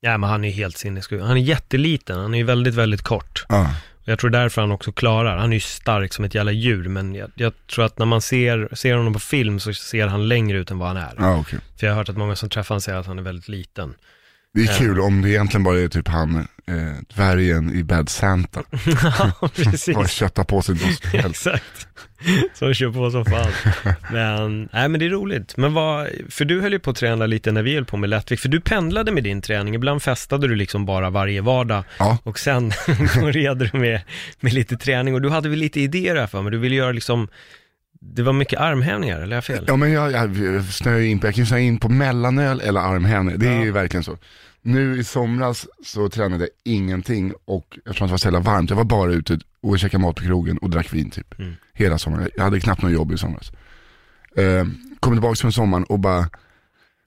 [0.00, 1.22] Ja, men han är helt sinnessjuk.
[1.22, 3.44] Han är jätteliten, han är ju väldigt, väldigt kort.
[3.48, 3.70] Ja.
[4.04, 5.36] Jag tror därför han också klarar.
[5.36, 8.20] Han är ju stark som ett jävla djur, men jag, jag tror att när man
[8.20, 11.14] ser, ser honom på film så ser han längre ut än vad han är.
[11.18, 11.58] Ja, okej.
[11.76, 13.94] För jag har hört att många som träffar honom säger att han är väldigt liten.
[14.54, 16.74] Det är kul om det egentligen bara är typ han, eh,
[17.14, 18.62] dvärgen i Bad Santa.
[19.02, 20.10] ja, Bara precis.
[20.10, 21.46] köttar på sig vad som helst.
[21.46, 21.88] Exakt.
[22.54, 23.52] Som kör på som fan.
[24.12, 25.56] Men, nej men det är roligt.
[25.56, 28.10] Men vad, för du höll ju på att träna lite när vi höll på med
[28.10, 28.42] lättvikt.
[28.42, 29.74] För du pendlade med din träning.
[29.74, 31.84] Ibland festade du liksom bara varje vardag.
[31.98, 32.18] Ja.
[32.22, 32.72] Och sen
[33.20, 34.00] började du med,
[34.40, 35.14] med lite träning.
[35.14, 36.52] Och du hade väl lite idéer här för mig.
[36.52, 37.28] Du ville göra liksom,
[38.14, 39.64] det var mycket armhävningar, eller har jag fel?
[39.68, 43.38] Ja men jag, jag snöar in på, jag kan ju in på mellanöl eller armhävningar,
[43.38, 43.64] det är Ja.
[43.64, 44.18] ju verkligen så.
[44.62, 48.76] Nu i somras så tränade jag ingenting och eftersom det var så jävla varmt, jag
[48.76, 51.38] var bara ute och käkade mat på krogen och drack vin typ.
[51.38, 51.54] Mm.
[51.74, 53.52] Hela sommaren, jag hade knappt något jobb i somras.
[54.36, 54.66] Eh,
[55.00, 56.28] kom tillbaka från sommaren och bara,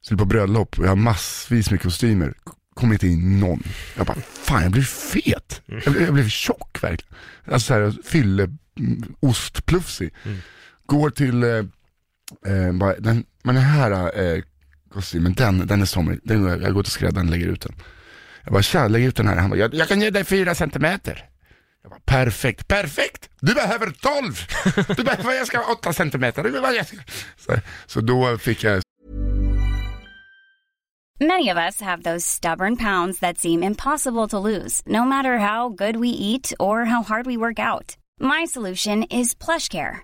[0.01, 2.33] skulle på bröllop och jag har massvis med kostymer,
[2.73, 3.63] kom inte in någon.
[3.97, 5.61] Jag bara, fan jag blev fet.
[5.65, 7.13] Jag blev, jag blev tjock verkligen.
[7.51, 8.43] Alltså såhär, fylle,
[8.79, 10.13] mm, ostplufsig.
[10.25, 10.37] Mm.
[10.87, 14.41] Går till, eh, eh, bara, den, men den här eh,
[14.93, 16.19] kostymen, den, den är somrig.
[16.23, 17.75] Den, jag går till skräddaren och lägger ut den.
[18.43, 19.35] Jag bara, tja, lägg ut den här.
[19.35, 21.25] Han bara, jag, jag kan ge dig fyra centimeter.
[21.81, 23.29] Jag bara, perfekt, perfekt!
[23.41, 24.95] Du behöver 12!
[24.97, 26.43] Du behöver, jag ska ha åtta centimeter.
[26.43, 26.97] Du behöver- jag ska-
[27.37, 27.53] Så,
[27.85, 28.81] så då fick jag
[31.19, 35.69] Many of us have those stubborn pounds that seem impossible to lose, no matter how
[35.69, 37.97] good we eat or how hard we work out.
[38.21, 40.03] My solution is plush care.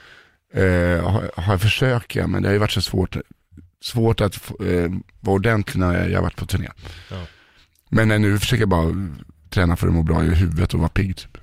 [0.53, 3.17] eh, har, har jag försökt, ja, men det har ju varit så svårt,
[3.81, 6.69] svårt att eh, vara ordentlig när jag, har varit på turné.
[7.09, 7.17] Ja.
[7.89, 9.09] Men eh, nu försöker jag bara
[9.49, 11.37] träna för att må bra i huvudet och vara pigg typ.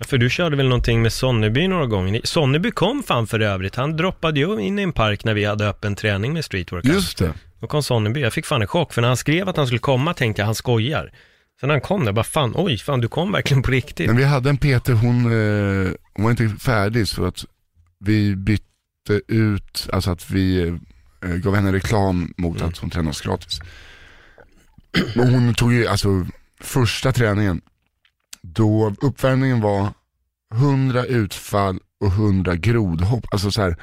[0.00, 2.20] För du körde väl någonting med Sonneby några gånger?
[2.24, 3.76] Sonneby kom fan för övrigt.
[3.76, 6.84] Han droppade ju in i en park när vi hade öppen träning med streetwork.
[6.84, 7.32] Just det.
[7.60, 8.20] Då kom Sonneby.
[8.20, 10.46] Jag fick fan en chock, för när han skrev att han skulle komma tänkte jag
[10.46, 11.12] han skojar.
[11.60, 14.06] Sen när han kom där, bara fan, oj, fan du kom verkligen på riktigt.
[14.06, 17.44] Men vi hade en PT, hon, eh, hon var inte färdig så att
[18.04, 20.68] vi bytte ut, alltså att vi
[21.22, 22.68] eh, gav henne reklam mot Mm.
[22.68, 23.60] att hon tränade oss gratis.
[25.16, 26.26] Och hon tog ju, alltså
[26.60, 27.60] första träningen,
[28.42, 29.88] då uppvärmningen var
[30.54, 33.24] 100 utfall och 100 grodhopp.
[33.30, 33.76] Alltså så här,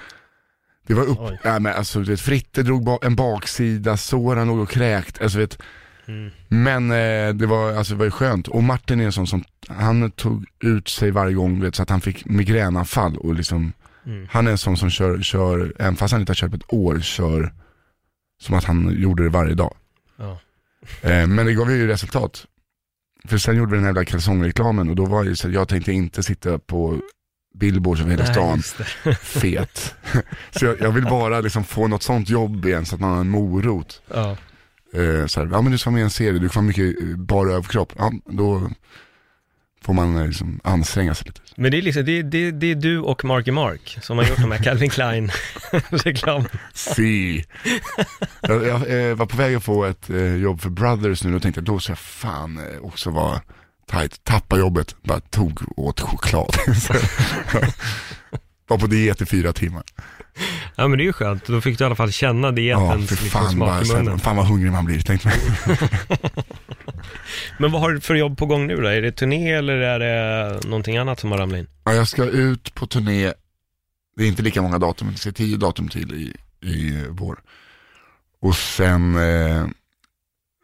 [0.87, 1.39] det var upp, Oj.
[1.43, 5.37] ja, men alltså du vet, Fritte drog ba- en baksida, Soran låg och kräkt, alltså
[5.37, 5.57] vet,
[6.07, 6.31] Mm.
[6.47, 8.47] men eh, det, var, alltså, det var ju skönt.
[8.47, 11.89] Och Martin är en sån som, han tog ut sig varje gång vet, så att
[11.89, 13.73] han fick migränanfall och liksom,
[14.05, 14.27] Mm.
[14.31, 16.73] han är en sån som kör, kör, även fast han inte har kört på ett
[16.73, 17.53] år, kör
[18.41, 19.75] som att han gjorde det varje dag.
[20.17, 20.39] Ja.
[21.01, 22.45] Eh, men det gav ju resultat.
[23.25, 25.91] För sen gjorde vi den här jävla kalsongreklamen och då var ju så jag tänkte
[25.91, 27.01] inte sitta på
[27.53, 28.61] billboards över hela stan
[29.21, 29.95] fet.
[30.51, 33.21] så jag, jag vill bara liksom få något sånt jobb igen så att man har
[33.21, 34.01] en morot.
[34.13, 34.37] Ja.
[34.93, 37.01] Eh, så här, ja men du ska vara med i en serie, du vara mycket
[37.01, 37.93] eh, bara överkropp.
[37.97, 38.69] Ja, då
[39.85, 41.41] får man eh, liksom anstränga sig lite.
[41.55, 44.41] Men det är liksom, det, det, det är du och Marky Mark som har gjort
[44.41, 46.45] de här Calvin Klein-reklam.
[46.73, 47.45] Si.
[48.41, 51.41] jag jag eh, var på väg att få ett eh, jobb för Brothers nu och
[51.41, 53.41] tänkte då ska jag fan också vara
[53.91, 54.23] tight.
[54.23, 56.55] Tappa jobbet, bara tog åt choklad.
[58.67, 59.83] Var på diet i fyra timmar.
[60.75, 63.09] Ja men det är ju skönt, då fick du i alla fall känna Ja, dietens
[63.09, 64.19] för liksom, fan, bara, smak i munnen.
[64.19, 65.77] fan vad hungrig man blir, tänkte man.
[67.59, 68.87] Men vad har du för jobb på gång nu då?
[68.87, 71.67] Är det turné eller är det någonting annat som har ramlat in?
[71.83, 73.33] Ja, jag ska ut på turné,
[74.17, 76.35] det är inte lika många datum, men det är tio datum till i,
[76.69, 77.39] i vår.
[78.41, 79.65] Och sen eh,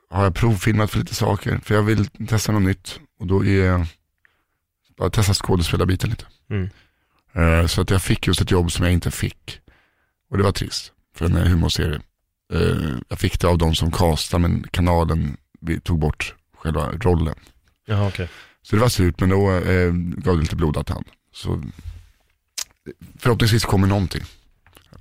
[0.09, 2.99] har jag provfilmat för lite saker, för jag vill testa något nytt.
[3.19, 3.87] Och då är
[4.97, 6.25] bara testa skådespelarbiten lite.
[6.49, 6.69] Mm.
[7.37, 9.59] Eh, så att jag fick just ett jobb som jag inte fick.
[10.29, 12.01] Och det var trist, för en humorserie.
[12.53, 17.35] Eh, jag fick det av de som castade, men kanalen vi tog bort själva rollen.
[17.85, 18.29] Jaha okej.
[18.61, 21.05] Så det var surt, men då eh, gav det lite blodad tand.
[21.33, 21.63] Så
[23.19, 24.23] förhoppningsvis kommer någonting.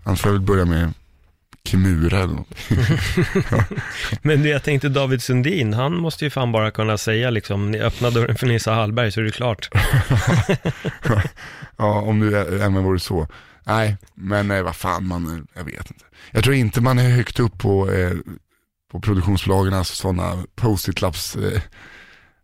[0.04, 0.92] Annars får jag väl börja med
[1.66, 2.54] Kimura eller något.
[4.22, 7.80] Men det jag tänkte David Sundin, han måste ju fan bara kunna säga liksom, ni
[7.80, 9.68] öppnar dörren för Nissa Hallberg så är det klart.
[11.78, 13.28] Ja, om du även vore så.
[13.64, 16.04] Nej, men eh, vad fan, man, jag vet inte.
[16.30, 18.12] Jag tror inte man är högt upp på, eh,
[18.92, 21.36] på produktionsbolagen, alltså sådana post-it-lapps.
[21.36, 21.60] Eh,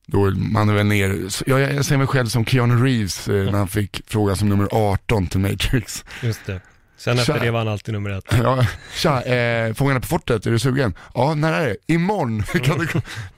[0.06, 3.44] då man är väl ner, så jag, jag ser mig själv som Keanu Reeves eh,
[3.44, 6.04] när han fick frågan som nummer 18 till Matrix.
[6.22, 6.61] Just det.
[7.02, 7.44] Sen efter Tja.
[7.44, 8.24] det var han alltid nummer ett.
[8.30, 10.94] Ja, tja, eh, Fångarna på fortet, är du sugen?
[11.14, 11.76] Ja, när är det?
[11.86, 12.42] Imorgon!
[12.62, 12.88] Kan du,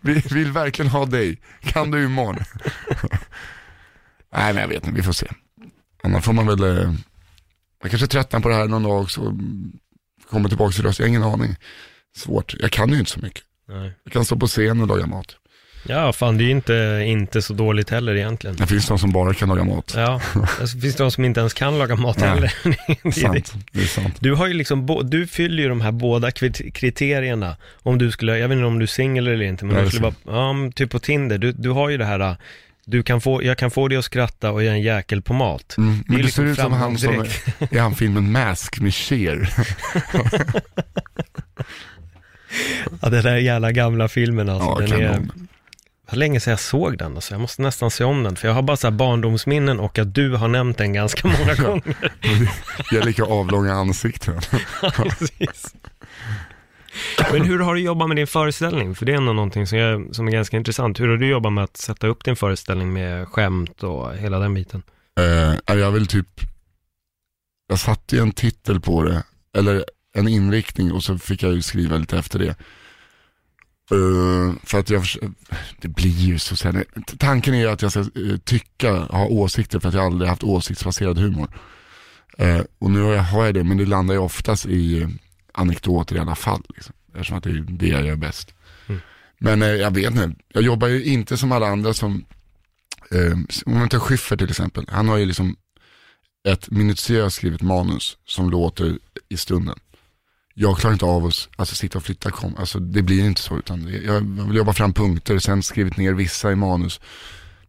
[0.01, 1.41] vi vill verkligen ha dig.
[1.61, 2.45] Kan du imorgon?
[4.33, 5.27] Nej men jag vet inte, vi får se.
[6.03, 6.95] Annars får man väl, eh,
[7.83, 9.73] jag kanske tröttnar på det här någon dag mm,
[10.31, 11.57] kommer tillbaka till röst, jag har ingen aning.
[12.17, 13.45] Svårt, jag kan ju inte så mycket.
[13.69, 13.93] Nej.
[14.05, 15.37] Jag kan stå på scen och laga mat.
[15.89, 18.57] Ja, fan det är ju inte, inte så dåligt heller egentligen.
[18.57, 19.93] Det finns de som bara kan laga mat.
[19.97, 20.21] Ja,
[20.61, 22.29] alltså, finns det de som inte ens kan laga mat Nej.
[22.29, 22.53] heller.
[22.65, 23.13] Det är det.
[23.13, 24.17] Sant, det är sant.
[24.21, 27.57] Du har ju liksom, du fyller ju de här båda kriterierna.
[27.83, 29.89] Om du skulle, jag vet inte om du är singel eller inte, men du är
[29.89, 32.37] skulle vara, ja, typ på Tinder, du, du har ju det här,
[32.87, 35.35] du kan få, jag kan få dig att skratta och jag är en jäkel på
[35.35, 35.75] mat.
[35.79, 37.73] Mm, men är du liksom ser ut som han som framgångsdirekt.
[37.73, 39.49] är han filmen Mask med Cher.
[43.03, 44.69] Ja, den där jävla gamla filmen alltså.
[44.69, 45.05] Ja, den kanon.
[45.05, 45.54] är, det
[46.07, 47.35] var länge sedan jag såg den alltså.
[47.35, 48.37] Jag måste nästan se om den.
[48.37, 51.55] För jag har bara så här barndomsminnen och att du har nämnt den ganska många
[51.55, 51.97] gånger.
[52.91, 54.41] Jag är lika avlånga ansikten.
[57.33, 58.95] Men hur har du jobbat med din föreställning?
[58.95, 61.01] För det är ändå någonting som, jag, som är ganska intressant.
[61.01, 64.55] Hur har du jobbat med att sätta upp din föreställning med skämt och hela den
[64.55, 64.83] biten?
[65.21, 66.41] Eh, jag vill typ,
[67.69, 69.23] jag satte ju en titel på det,
[69.57, 69.85] eller
[70.17, 72.57] en inriktning och så fick jag ju skriva lite efter det.
[73.91, 75.05] Eh, för att jag,
[75.81, 76.85] det blir ju så sen,
[77.19, 80.45] tanken är ju att jag ska eh, tycka, ha åsikter för att jag aldrig haft
[80.45, 81.49] åsiktsbaserad humor.
[82.39, 85.09] Eh, och nu har jag, har jag det, men det landar ju oftast i
[85.53, 86.63] anekdoter i alla fall.
[86.75, 88.55] Liksom, eftersom att det är det jag gör bäst.
[88.87, 89.01] Mm.
[89.39, 92.25] Men eh, jag vet inte, jag jobbar ju inte som alla andra som
[93.67, 95.57] om man tar Schyffert till exempel, han har ju liksom
[96.49, 99.79] ett minutiöst skrivet manus som låter i stunden.
[100.55, 103.59] Jag klarar inte av att alltså, sitta och flytta kom, alltså det blir inte så
[103.59, 107.01] utan jag, jag vill jobba fram punkter, sen skrivit ner vissa i manus.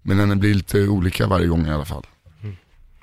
[0.01, 2.05] Men den blir lite olika varje gång i alla fall.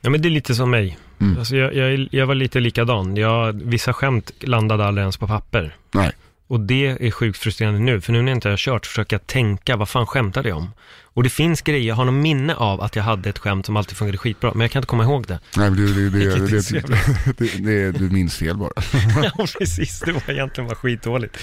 [0.01, 0.99] Ja men det är lite som mig.
[1.21, 1.39] Mm.
[1.39, 3.17] Alltså, jag, jag, jag var lite likadan.
[3.17, 5.77] Jag, vissa skämt landade aldrig ens på papper.
[5.93, 6.13] Nej.
[6.53, 9.27] Och det är sjukt frustrerande nu, för nu när jag inte har kört försöker jag
[9.27, 10.71] tänka, vad fan skämtade jag om?
[11.05, 13.77] Och det finns grejer, jag har någon minne av att jag hade ett skämt som
[13.77, 15.41] alltid fungerade skitbra, men jag kan inte komma ihåg det.
[15.57, 18.71] Nej, det, det, det, det, det, det, du minns fel bara.
[19.23, 21.39] ja, precis, det var egentligen bara skitdåligt.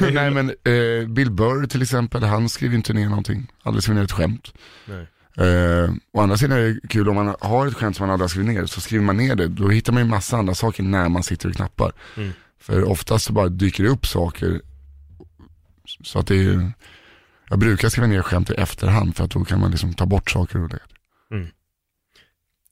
[0.00, 3.46] Nej men eh, Bill Burr till exempel, han skriver inte ner någonting.
[3.62, 4.54] Aldrig skriver ner ett skämt.
[4.84, 5.06] Nej.
[5.36, 8.24] Eh, å andra sidan är det kul om man har ett skämt som man aldrig
[8.24, 9.48] har skrivit ner, så skriver man ner det.
[9.48, 11.92] Då hittar man ju massa andra saker när man sitter och knappar.
[12.16, 12.32] Mm.
[12.62, 14.60] För oftast så bara dyker det upp saker.
[16.02, 16.72] Så att det är,
[17.48, 20.30] jag brukar skriva ner skämt i efterhand för att då kan man liksom ta bort
[20.30, 20.80] saker och det.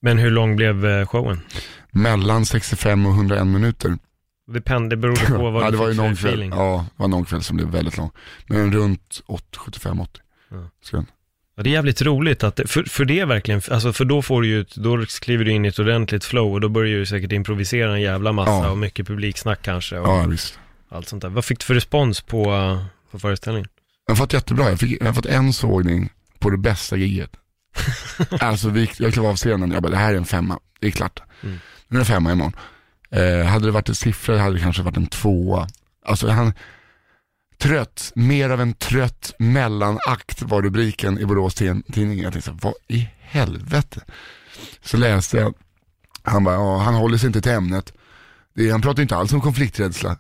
[0.03, 1.41] Men hur lång blev eh, showen?
[1.91, 3.99] Mellan 65 och 101 minuter.
[4.47, 6.51] Det, pen, det berodde på vad ja, det var ju någon kväll, feeling.
[6.51, 8.11] ja, det var någon kväll som blev väldigt lång.
[8.47, 10.07] Men runt 75-80.
[10.49, 11.05] Ja.
[11.61, 14.49] Ja, det är jävligt roligt att, för, för det verkligen, alltså för då får du
[14.49, 17.93] ju, då kliver du in i ett ordentligt flow och då börjar du säkert improvisera
[17.95, 18.71] en jävla massa Ja.
[18.71, 20.59] och mycket publiksnack kanske och Ja, visst.
[20.89, 21.29] allt sånt där.
[21.29, 22.45] Vad fick du för respons på,
[23.11, 23.69] på föreställningen?
[24.07, 27.31] Jag har fått jättebra, jag, fick, jag har fått en sågning på det bästa giget.
[28.41, 30.91] alltså vi, jag klev av scenen, jag bara det här är en femma, det är
[30.91, 31.23] klart.
[31.43, 31.59] Mm.
[31.89, 32.53] Nu är det femma imorgon.
[33.11, 35.69] Eh, hade det varit en siffra hade det kanske varit en tvåa.
[36.07, 36.53] Alltså han,
[37.61, 42.21] trött, mer av en trött mellanakt var rubriken i Borås Tidning.
[42.21, 44.01] Jag tänkte vad i helvete?
[44.83, 45.55] Så läste jag,
[46.23, 47.93] han bara, ja, han håller sig inte till ämnet.
[48.55, 50.17] Det han pratar inte alls om konflikträdsla.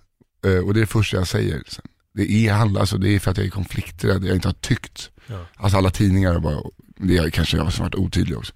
[0.46, 1.62] Eh, och det är det första jag säger.
[1.68, 1.84] Sen.
[2.14, 5.10] Det är, handlar, alltså, det är för att jag är konflikträdd, jag inte har tyckt.
[5.26, 5.46] Ja.
[5.56, 6.62] Alltså alla tidningar, bara,
[6.96, 8.52] det är kanske jag som varit otydlig också.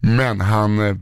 [0.00, 0.96] Men han, eh,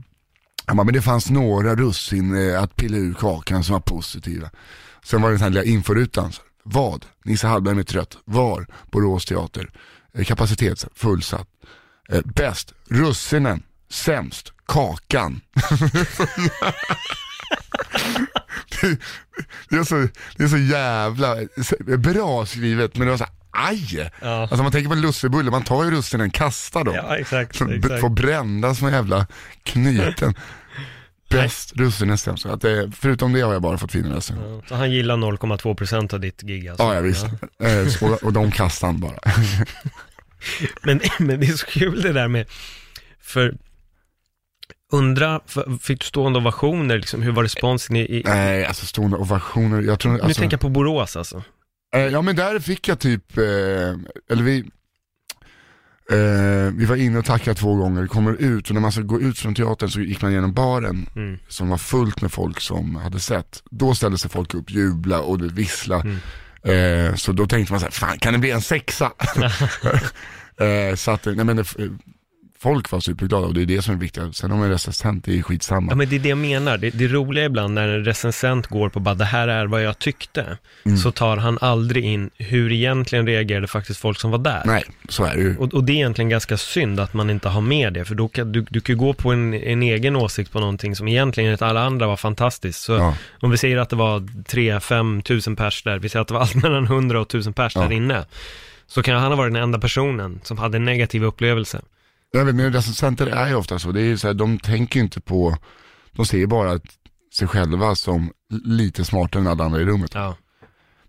[0.66, 4.50] han bara, men det fanns några russin eh, att pilla ur kakan som var positiva.
[5.04, 6.32] Sen var det den här lilla inforutan.
[6.32, 7.06] Så, Vad?
[7.24, 8.16] Nisse Hallberg är trött.
[8.24, 8.66] Var?
[8.92, 9.70] Borås teater.
[10.18, 11.48] Eh, Kapacitet fullsatt.
[12.12, 12.72] Eh, bäst?
[12.88, 13.62] Russinen.
[13.90, 14.52] Sämst?
[14.68, 15.40] Kakan.
[18.80, 18.88] det,
[19.68, 21.36] det, är så, det är så jävla
[21.98, 24.10] bra skrivet men det var så här, aj!
[24.20, 26.94] Ja, Alltså man tänker på lussebulle, man tar ju russinen, kastar dem.
[26.94, 28.00] ja exakt, exakt.
[28.00, 29.26] Får brända som jävla
[29.62, 30.34] knyten.
[31.28, 32.42] Bäst russinen sämst.
[32.42, 34.50] Så Att det, förutom det har jag bara fått fina recensioner.
[34.54, 36.82] Ja, så han gillar 0,2% av ditt gig alltså?
[36.84, 37.24] Ja, ja visst.
[37.62, 39.18] Eh, så- och, och de kastar han bara.
[40.82, 42.46] Men, men det är så kul det där med,
[43.20, 43.54] för
[44.92, 45.40] undra,
[45.80, 49.82] fick du stående ovationer liksom, hur var responsen i, i Nej, alltså stående ovationer.
[49.82, 51.42] Jag tror, nu alltså, tänker jag på Borås alltså.
[51.96, 53.44] eh, ja men där fick jag typ, eh,
[54.30, 54.64] eller vi,
[56.12, 59.20] eh, vi var inne och tackade två gånger, kommer ut och när man ska gå
[59.20, 61.38] ut från teatern så gick man igenom baren Mm.
[61.48, 63.62] som var fullt med folk som hade sett.
[63.70, 66.00] Då ställde sig folk upp, jubla och vissla.
[66.00, 66.16] Mm.
[67.08, 69.12] Eh, så då tänkte man så här, fan kan det bli en sexa?
[70.60, 71.64] eh, så att, nej men det,
[72.66, 74.36] folk var superglada och det är det som är viktigt.
[74.36, 75.92] Sen om en recensent, det är skitsamma.
[75.92, 78.88] Ja men det är det jag menar, det, det roliga ibland när en recensent går
[78.88, 80.98] på bara det här är vad jag tyckte, Mm.
[80.98, 84.62] så tar han aldrig in hur egentligen reagerade faktiskt folk som var där.
[84.66, 85.56] Nej, så är det ju.
[85.56, 88.28] Och, och det är egentligen ganska synd att man inte har med det, för då
[88.28, 91.62] kan, du, du kan gå på en, en egen åsikt på någonting som egentligen enligt
[91.62, 92.80] alla andra var fantastiskt.
[92.82, 93.14] Så Ja.
[93.40, 96.40] om vi säger att det var 3-5 tusen pers där, vi säger att det var
[96.40, 97.82] allt mellan 100 och 1000 pers Ja.
[97.82, 98.24] där inne,
[98.86, 101.80] så kan han ha varit den enda personen som hade en negativ upplevelse.
[102.36, 103.92] Jag vet, men recensenter är ju ofta så.
[103.92, 105.56] Det är så här, de tänker ju inte på,
[106.12, 106.80] de ser ju bara
[107.34, 108.32] sig själva som
[108.64, 110.10] lite smartare än alla andra i rummet.
[110.14, 110.36] Ja.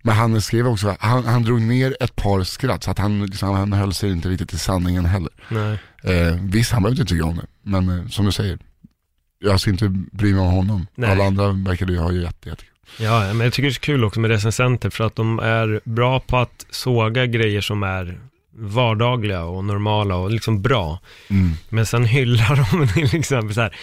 [0.02, 3.50] Men han skrev också, han, han drog ner ett par skratt så att han, liksom,
[3.50, 5.32] han höll sig inte riktigt till sanningen heller.
[5.50, 5.80] Nej.
[6.04, 8.60] Eh, visst, han behövde inte tycka om det, men eh, som du säger,
[9.40, 10.88] jag ska inte bry mig om honom.
[10.96, 11.12] Nej.
[11.12, 12.74] Alla andra verkar ju ha jätte, jättekul.
[13.00, 15.82] Ja, men jag tycker det är så kul också med recensenter för att de är
[15.84, 18.20] bra på att såga grejer som är
[18.58, 21.00] vardagliga och normala och liksom bra.
[21.30, 21.52] Mm.
[21.70, 23.76] Men sen hyllar de till exempel så här,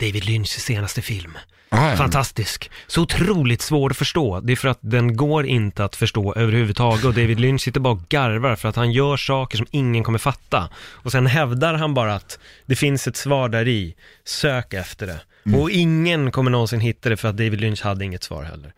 [0.00, 1.38] David Lynchs senaste film.
[1.72, 1.96] Ah, ja.
[1.96, 2.70] Fantastisk.
[2.86, 4.40] Så otroligt svår att förstå.
[4.40, 7.92] Det är för att den går inte att förstå överhuvudtaget och David Lynch sitter bara
[7.92, 10.68] och garvar för att han gör saker som ingen kommer fatta.
[10.76, 13.94] Och sen hävdar han bara att det finns ett svar där i.
[14.24, 15.20] sök efter det.
[15.56, 18.72] Och ingen kommer någonsin hitta det för att David Lynch hade inget svar heller.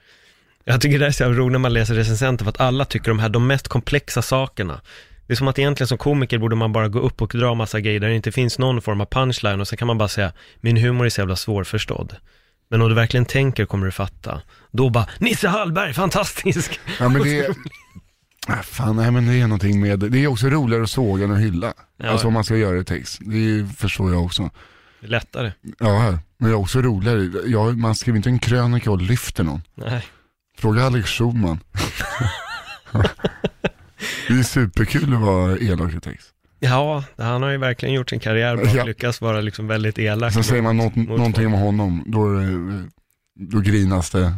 [0.65, 3.19] Jag tycker det är så roligt när man läser recensenter för att alla tycker de
[3.19, 4.81] här, de mest komplexa sakerna.
[5.27, 7.81] Det är som att egentligen som komiker borde man bara gå upp och dra massa
[7.81, 10.33] grejer där det inte finns någon form av punchline och sen kan man bara säga,
[10.61, 12.17] min humor är så jävla svårförstådd.
[12.71, 14.43] Men om du verkligen tänker kommer du fatta.
[14.71, 16.81] Då bara, Nisse Hallberg, fantastisk!
[16.99, 17.51] Ja men det är,
[18.47, 21.33] ah, fan nej men det är någonting med, det är också roligare att såga än
[21.33, 21.75] att hylla.
[21.97, 22.09] Ja.
[22.09, 24.51] Alltså om man ska göra det text, det förstår jag också.
[25.01, 25.53] Det är lättare.
[25.79, 29.63] Ja, men det är också roligare, jag, man skriver inte en krönika och lyfter någon.
[29.75, 30.07] Nej.
[30.59, 31.61] Fråga Alex Schulman.
[34.29, 36.29] det är superkul att vara elak i text.
[36.61, 38.85] Ja, han har ju verkligen gjort sin karriär att Ja.
[38.85, 40.33] lyckas vara liksom väldigt elak.
[40.33, 42.89] Sen säger man något, någonting om honom, då, det-
[43.51, 44.35] då grinas det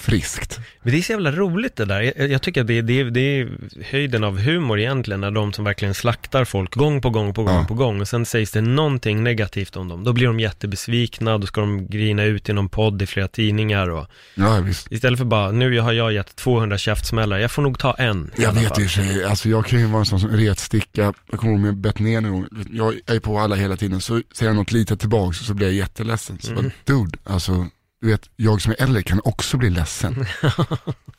[0.00, 0.60] friskt.
[0.82, 2.00] Men det är så jävla roligt det där.
[2.16, 3.48] Jag, jag tycker att det, det, det är
[3.90, 7.54] höjden av humor egentligen, när de som verkligen slaktar folk gång på gång på gång
[7.54, 7.64] Ja.
[7.68, 10.04] på gång och sen sägs det någonting negativt om dem.
[10.04, 13.88] Då blir de jättebesvikna, då ska de grina ut i någon podd i flera tidningar
[13.90, 14.92] och Ja visst.
[14.92, 18.30] istället för bara, nu har jag gett 200 käftsmällar, jag får nog ta en.
[18.36, 21.52] Jag vet i sig, alltså jag kan ju vara en sån som retsticka, jag kommer
[21.52, 25.00] ihåg med Betnér någon jag är på alla hela tiden, så säger jag något litet
[25.00, 26.38] tillbaks och så blir jag jätteledsen.
[26.40, 26.70] Så Mm.
[26.84, 27.66] dude, alltså,
[28.00, 30.26] du vet, jag som är äldre kan också bli ledsen.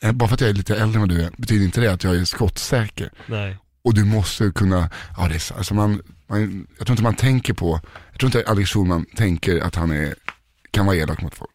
[0.04, 1.92] Eh, Bara för att jag är lite äldre än vad du är, betyder inte det
[1.92, 3.10] att jag är skottsäker.
[3.26, 3.56] Nej.
[3.84, 7.14] Och du måste kunna, ja det är så, alltså man, man, jag tror inte man
[7.14, 7.80] tänker på,
[8.10, 10.14] jag tror inte Alex Schulman tänker att han är,
[10.70, 11.50] kan vara elak mot folk.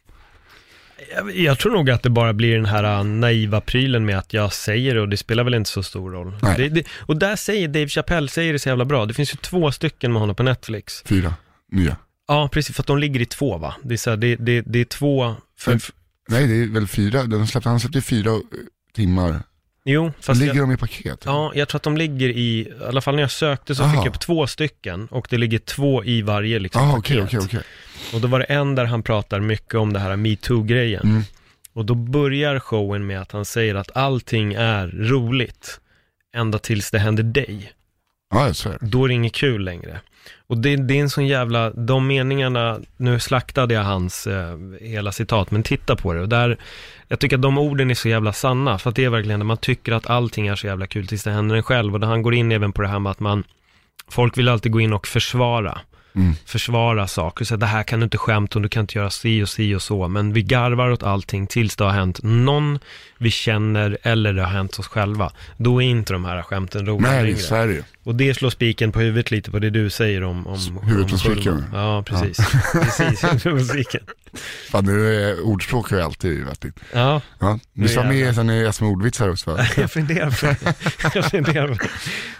[1.16, 4.34] Jag, jag tror nog att det bara blir den här äh, naiva prylen med att
[4.34, 6.36] jag säger det och det spelar väl inte så stor roll.
[6.58, 9.06] Det, det, och där säger Dave Chappelle, säger det så jävla bra.
[9.06, 11.04] Det finns ju två stycken med honom på Netflix.
[11.06, 11.34] Fyra,
[11.72, 11.98] nya.
[12.28, 13.76] Ja, precis, för att de ligger i två va?
[13.84, 15.80] Det är, så här, det, det, det är två, för, Men-
[16.30, 18.40] Nej det är väl fyra, den släppte, han släppte fyra eh,
[18.96, 19.40] timmar.
[19.86, 21.22] jo, fast Ligger jag, de i paket?
[21.26, 23.92] ja, jag tror att de ligger i, i alla fall när jag sökte så Aha.
[23.92, 27.24] fick jag upp två stycken och det ligger två i varje liksom Ah, paket.
[27.24, 27.62] okej, okej, okej.
[28.14, 31.02] Och då var det en där han pratar mycket om det här metoo-grejen.
[31.04, 31.24] Mm.
[31.74, 35.80] Och då börjar showen med att han säger att allting är roligt,
[36.36, 37.72] ända tills det händer dig.
[38.30, 38.78] Ja, är det.
[38.82, 40.00] Då är det inget kul längre.
[40.48, 45.12] Och det, det är en sån jävla, de meningarna, nu slaktade jag hans eh, hela
[45.12, 46.22] citat, men titta på det.
[46.22, 46.58] Och där,
[47.08, 49.46] jag tycker att de orden är så jävla sanna, för att det är verkligen när
[49.46, 51.94] man tycker att allting är så jävla kul tills det händer en själv.
[51.94, 53.44] Och där han går in även på det här med att man,
[54.10, 55.80] folk vill alltid gå in och försvara.
[56.16, 56.34] Mm.
[56.46, 59.44] Försvara saker, så det här kan du inte skämta om, du kan inte göra si
[59.44, 60.08] och si och så.
[60.08, 62.80] Men vi garvar åt allting tills det har hänt någon
[63.18, 65.32] vi känner eller det har hänt oss själva.
[65.58, 67.38] Då är inte de här skämten roliga Nej, längre.
[67.38, 67.84] så är det.
[68.08, 70.48] Och det slår spiken på huvudet lite på det du säger om...
[70.48, 71.64] om Huvudet på spiken.
[71.74, 72.38] Ja, precis.
[72.74, 74.02] Precis, huvudet på spiken.
[74.72, 76.80] Fan, nu är ordspråk har ju alltid vettigt.
[76.94, 79.66] Ja, Ja, Nu du sa med sen i SM ordvitsar också va?
[79.78, 80.68] jag funderar på
[81.14, 81.86] jag funderar på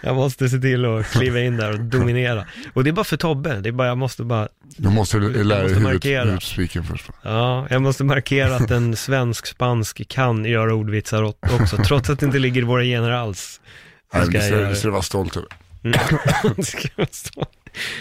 [0.00, 2.44] Jag måste se till att kliva in där och dominera.
[2.74, 5.44] Och det är bara för Tobbe, det är bara, jag måste bara, Då måste du
[5.44, 7.14] lära dig huvudet, huvudspiken först va?
[7.22, 12.38] ja, jag måste markera att en svensk-spansk kan göra ordvitsar också, trots att det inte
[12.38, 13.60] ligger i våra gener alls.
[14.12, 14.76] Nej, det ska, det det.
[14.76, 15.48] ska du vara stolt över.
[15.84, 15.98] Mm.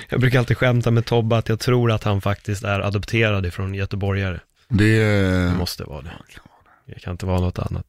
[0.10, 3.74] Jag brukar alltid skämta med Tobbe att jag tror att han faktiskt är adopterad ifrån
[3.76, 4.39] göteborgare.
[4.68, 5.03] Det
[5.49, 6.12] Det måste vara det.
[6.86, 7.86] Det kan inte vara något annat.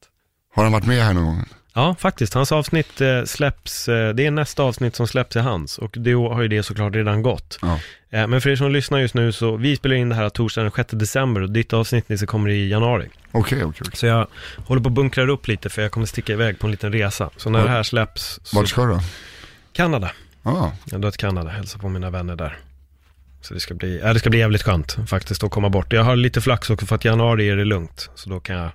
[0.55, 1.45] har han varit med här någon gång?
[1.79, 2.33] Ja, faktiskt.
[2.33, 6.33] Hans avsnitt eh, släpps, eh, det är nästa avsnitt som släpps i hans och då
[6.33, 7.59] har ju det såklart redan gått.
[7.61, 7.79] Ja.
[8.09, 10.71] Eh, men för er som lyssnar just nu så, vi spelar in det här torsdagen
[10.75, 13.09] den 6 december och ditt avsnitt Nisse, kommer i januari.
[13.31, 13.91] Okej, okej, okej.
[13.93, 14.27] Så jag
[14.65, 17.29] håller på att bunkra upp lite för jag kommer sticka iväg på en liten resa.
[17.37, 18.55] Så när Var- det här släpps, så...
[18.57, 18.99] Vart ska du då?
[19.73, 20.11] Kanada.
[20.43, 22.57] Ja, Jag drar till Kanada, hälsa på mina vänner där.
[23.41, 25.93] Så det ska bli, ja, det ska bli jävligt skönt faktiskt att komma bort.
[25.93, 28.09] Jag har lite flax också för att januari är det lugnt.
[28.15, 28.69] Så då kan jag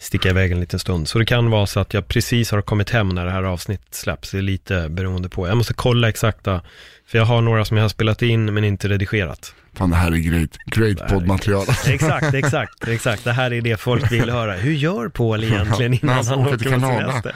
[0.00, 1.08] sticka iväg en liten stund.
[1.08, 3.94] Så det kan vara så att jag precis har kommit hem när det här avsnittet
[3.94, 4.30] släpps.
[4.30, 5.48] Det är lite beroende på.
[5.48, 6.60] Jag måste kolla exakta,
[7.06, 9.54] för jag har några som jag har spelat in men inte redigerat.
[9.74, 11.66] fan det här är great, great poddmaterial.
[11.88, 13.24] Exakt, exakt, exakt.
[13.24, 14.52] Det här är det folk vill höra.
[14.52, 17.34] Hur gör Paul egentligen innan han han åker på semester?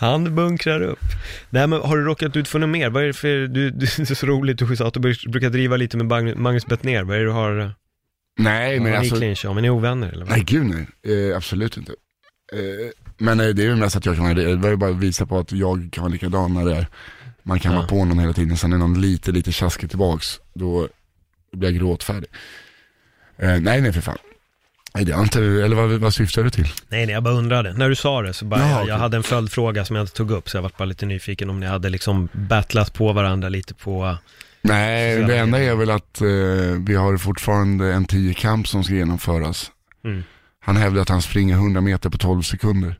[0.00, 0.98] Han bunkrar upp.
[1.50, 2.90] Nej men har du råkat ut för något mer?
[2.90, 5.26] Vad är det för, du, du det är så roligt, du sa att du bruk-
[5.30, 7.02] brukar driva lite med Magnus Bettner.
[7.02, 7.72] Vad är det du har,
[8.38, 9.56] Nej, men har ni alltså, clinch om?
[9.56, 10.24] Är ni ovänner eller?
[10.24, 10.30] Vad?
[10.30, 11.92] nej gud nej, eh, absolut inte.
[12.52, 12.58] Eh,
[13.18, 15.26] Men eh, det är ju mest att jag kan det var ju bara att visa
[15.26, 16.86] på att jag kan vara likadan när det är,
[17.42, 17.78] man kan Ja.
[17.78, 20.88] vara på någon hela tiden, sen är någon lite, lite tjaskig tillbaks, då
[21.52, 22.30] blir jag gråtfärdig.
[23.38, 24.18] Eh, nej, nej för fan.
[24.94, 26.68] Nej, det har inte, eller vad, vad syftar du till?
[26.88, 27.72] Nej, nej, jag bara undrade.
[27.72, 30.12] När du sa det så bara, Ja, jag, jag hade en följdfråga som jag inte
[30.14, 33.48] tog upp, så jag var bara lite nyfiken om ni hade liksom battlat på varandra
[33.48, 34.16] lite på...
[34.64, 36.26] Nej, det enda är väl att eh,
[36.86, 39.70] vi har fortfarande en 10-kamp som ska genomföras.
[40.04, 40.22] Mm.
[40.60, 42.98] Han hävdar att han springer 100 meter på 12 sekunder.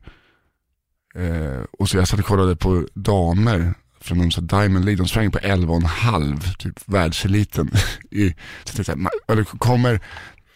[1.17, 5.09] Eh, och så jag satt och kollade på damer från någon sån Diamond League, de
[5.09, 7.71] sprang på 11,5, typ världseliten.
[8.11, 8.29] I,
[8.65, 10.01] så jag tänkte, "Ma- eller kommer,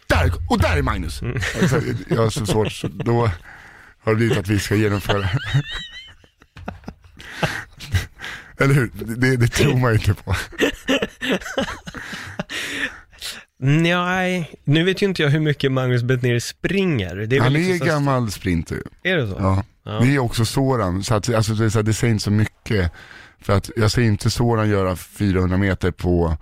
[0.06, 1.22] där, och där är Magnus!
[1.22, 1.34] Mm.
[1.62, 3.30] Alltså, jag har så svårt, så då
[4.04, 5.28] har det blivit att vi ska genomföra.
[8.58, 8.90] eller hur?
[8.94, 10.34] Det, det tror man ju inte på.
[13.60, 17.16] Nej, nu vet ju inte jag hur mycket Magnus Bettner springer.
[17.16, 18.78] Det är Han väl är liksom så- gammal sprinter.
[19.02, 19.36] Är det så?
[19.38, 19.64] Ja.
[19.82, 20.00] Ja.
[20.00, 22.30] Det är också Soran, så att, alltså, det, är så här, det säger inte så
[22.30, 22.92] mycket.
[23.40, 26.36] För att jag ser inte Soran göra 400 meter på,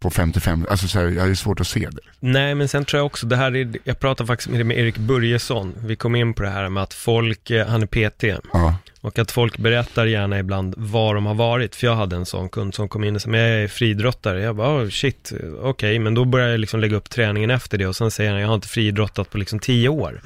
[0.00, 2.00] på 55, alltså så här, jag ju svårt att se det.
[2.20, 4.98] Nej, men sen tror jag också, det här är, jag pratade faktiskt med, med Erik
[4.98, 8.74] Börjesson, vi kom in på det här med att folk, eh, han är PT, Ja,
[9.08, 12.48] och att folk berättar gärna ibland var de har varit, för jag hade en sån
[12.48, 15.32] kund som kom in och sa, men jag är friidrottare, jag bara, oh, shit,
[15.62, 18.40] okej, men då börjar jag liksom lägga upp träningen efter det, och sen säger han,
[18.40, 20.20] jag har inte friidrottat på liksom tio år.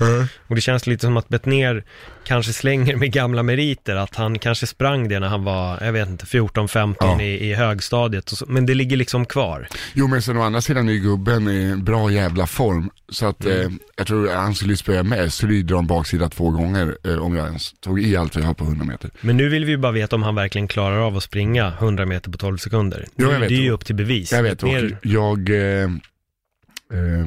[0.48, 1.84] Och det känns lite som att Bettner
[2.24, 6.08] kanske slänger med gamla meriter, att han kanske sprang det när han var, jag vet
[6.08, 7.22] inte, 14-15 Ja.
[7.22, 9.68] i, i högstadiet, så, men det ligger liksom kvar.
[9.94, 12.90] Jo men sen å andra sidan är gubben i bra jävla form.
[13.08, 13.60] Så att Mm.
[13.60, 15.30] eh, jag tror han skulle spöa med,
[15.64, 18.64] dra en baksida två gånger eh, om jag ens tog i allt jag har på
[18.72, 19.10] 100 meter.
[19.20, 22.06] Men nu vill vi ju bara veta om han verkligen klarar av att springa 100
[22.06, 23.06] meter på 12 sekunder.
[23.16, 23.40] Jo, vet.
[23.40, 24.32] det är ju upp till bevis.
[24.32, 25.88] Jag vet, Mer, jag, eh, eh,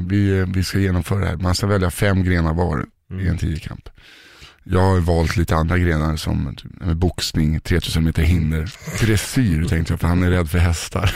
[0.07, 1.35] vi, vi ska genomföra det här.
[1.37, 3.27] Man ska välja fem grenar var i Mm.
[3.27, 3.89] en tiokamp.
[4.63, 8.71] Jag har valt lite andra grenar som typ, boxning, 3000 meter hinder,
[9.05, 11.15] dressyr tänkte jag för han är rädd för hästar.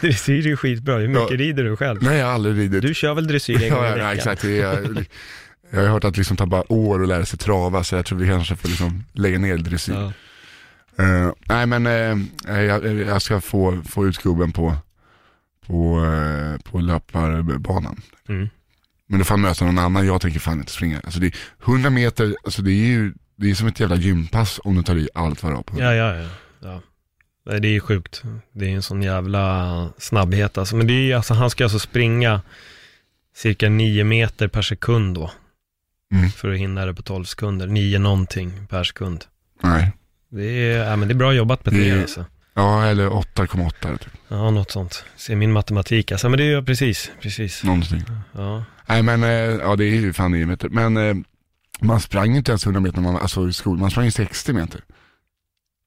[0.00, 0.98] dressyr är ju skitbra.
[0.98, 1.36] Hur mycket Ja.
[1.36, 2.02] rider du själv?
[2.02, 2.82] Nej jag har aldrig ridit.
[2.82, 4.32] Du kör väl dressyr en gång i ja, ja, veckan?
[4.32, 4.44] exakt.
[5.74, 8.06] Jag har hört att det liksom tar bara år att lära sig trava så jag
[8.06, 9.94] tror vi kanske får liksom lägga ner dressyr.
[9.94, 10.12] Ja.
[11.04, 14.76] Eh, nej men eh, jag, jag ska få, få ut gubben på,
[15.66, 18.00] på, uh, på löparbanan.
[18.28, 18.48] Mm.
[19.06, 21.00] Men då får han möta någon annan, jag tänker fan inte springa.
[21.04, 24.60] Alltså det är 100 meter, alltså det är ju det är som ett jävla gympass
[24.64, 25.80] om du tar i allt vad du har på.
[25.80, 26.28] ja, ja, ja.
[26.60, 26.80] ja.
[27.46, 28.22] Nej, det är ju sjukt.
[28.52, 30.76] Det är en sån jävla snabbhet alltså.
[30.76, 32.40] Men det är alltså, han ska alltså springa
[33.34, 35.30] cirka 9 meter per sekund då.
[36.14, 36.30] Mm.
[36.30, 37.66] För att hinna det på 12 sekunder.
[37.66, 39.24] 9 någonting per sekund.
[39.62, 39.92] Nej.
[40.30, 40.42] Det
[40.72, 42.24] är, ja, men det är bra jobbat Det Petter är- alltså.
[42.54, 44.12] Ja, eller 8,8 typ.
[44.28, 45.04] Ja, något sånt.
[45.16, 46.28] Se min matematik alltså.
[46.28, 47.64] Men det är ju precis, precis.
[47.64, 48.02] Någonting.
[48.32, 48.64] Ja.
[48.86, 50.68] Nej men, eh, ja det är ju fan 9 meter.
[50.68, 51.14] Men eh,
[51.80, 54.52] man sprang inte ens 100 meter när man, alltså i skolan, man sprang ju 60
[54.52, 54.80] meter.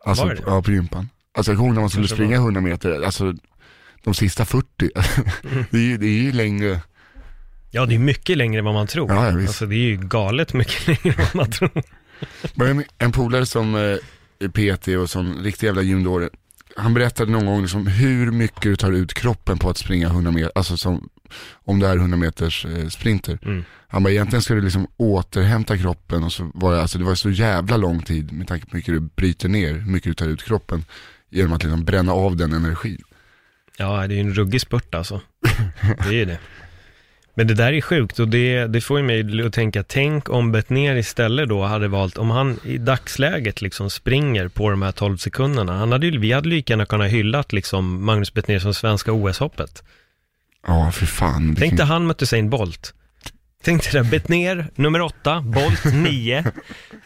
[0.05, 0.43] Alltså, Var det det?
[0.47, 1.09] ja på gympan.
[1.37, 3.33] Alltså jag kommer ihåg när man skulle springa 100 meter, alltså
[4.03, 4.67] de sista 40,
[5.71, 6.81] det, är ju, det är ju längre,
[7.71, 9.11] Ja, det är mycket längre än vad man tror.
[9.11, 9.49] Ja, ja, visst.
[9.49, 11.83] Alltså det är ju galet mycket längre än vad man tror.
[12.53, 16.29] Men en, en polare som eh, PT och som riktig jävla gymdåre,
[16.75, 20.31] han berättade någon gång liksom hur mycket du tar ut kroppen på att springa 100
[20.31, 21.09] meter, alltså som,
[21.65, 23.39] om det är 100 meters eh, sprinter.
[23.41, 23.63] Mm.
[23.87, 27.15] Han bara egentligen ska du liksom återhämta kroppen och så var det, alltså det var
[27.15, 30.13] så jävla lång tid med tanke på hur mycket du bryter ner, hur mycket du
[30.13, 30.85] tar ut kroppen
[31.29, 33.01] genom att liksom bränna av den energin.
[33.77, 35.21] Ja, det är ju en ruggig spurt alltså.
[36.03, 36.39] Det är ju det.
[37.37, 40.51] Men det där är sjukt och det, det får ju mig att tänka, tänk om
[40.51, 45.17] Bettner istället då hade valt, om han i dagsläget liksom springer på de här 12
[45.17, 49.11] sekunderna, han hade ju, vi hade lika gärna kunnat hyllat liksom Magnus Bettner som svenska
[49.11, 49.83] OS-hoppet.
[50.67, 51.55] Ja, för fan.
[51.59, 52.93] Tänk dig han mötte Usain Bolt.
[53.63, 56.45] Tänk dig där, Bettner nummer åtta, Bolt nio.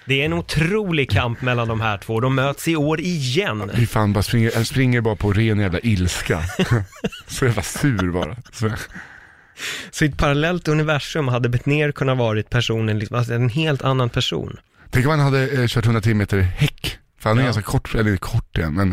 [0.05, 3.71] Det är en otrolig kamp mellan de här två, de möts i år igen.
[3.75, 6.41] Fy fan, bara springer, jag springer bara på ren jävla ilska.
[7.27, 8.35] så jävla sur bara.
[8.51, 8.69] Så,
[9.91, 14.09] Så i ett parallellt universum hade Bettner kunnat varit personen, liksom, alltså en helt annan
[14.09, 14.57] person.
[14.89, 16.97] tänk om han hade eh, kört 110 meter häck.
[17.19, 17.45] För han är Ja.
[17.45, 18.91] ganska kort, eller kort igen, men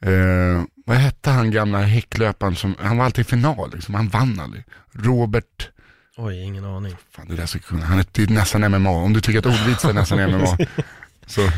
[0.00, 4.40] eh, vad hette han gamla häcklöparen som, han var alltid i final liksom, han vann
[4.40, 4.64] aldrig.
[4.92, 5.68] Robert,
[6.16, 6.96] Oj, ingen aning.
[7.10, 9.46] fan det där jag kunna, han är det är nästan MMA, om du tycker att
[9.46, 10.58] ordvitsar är nästan MMA.
[11.26, 11.50] Så,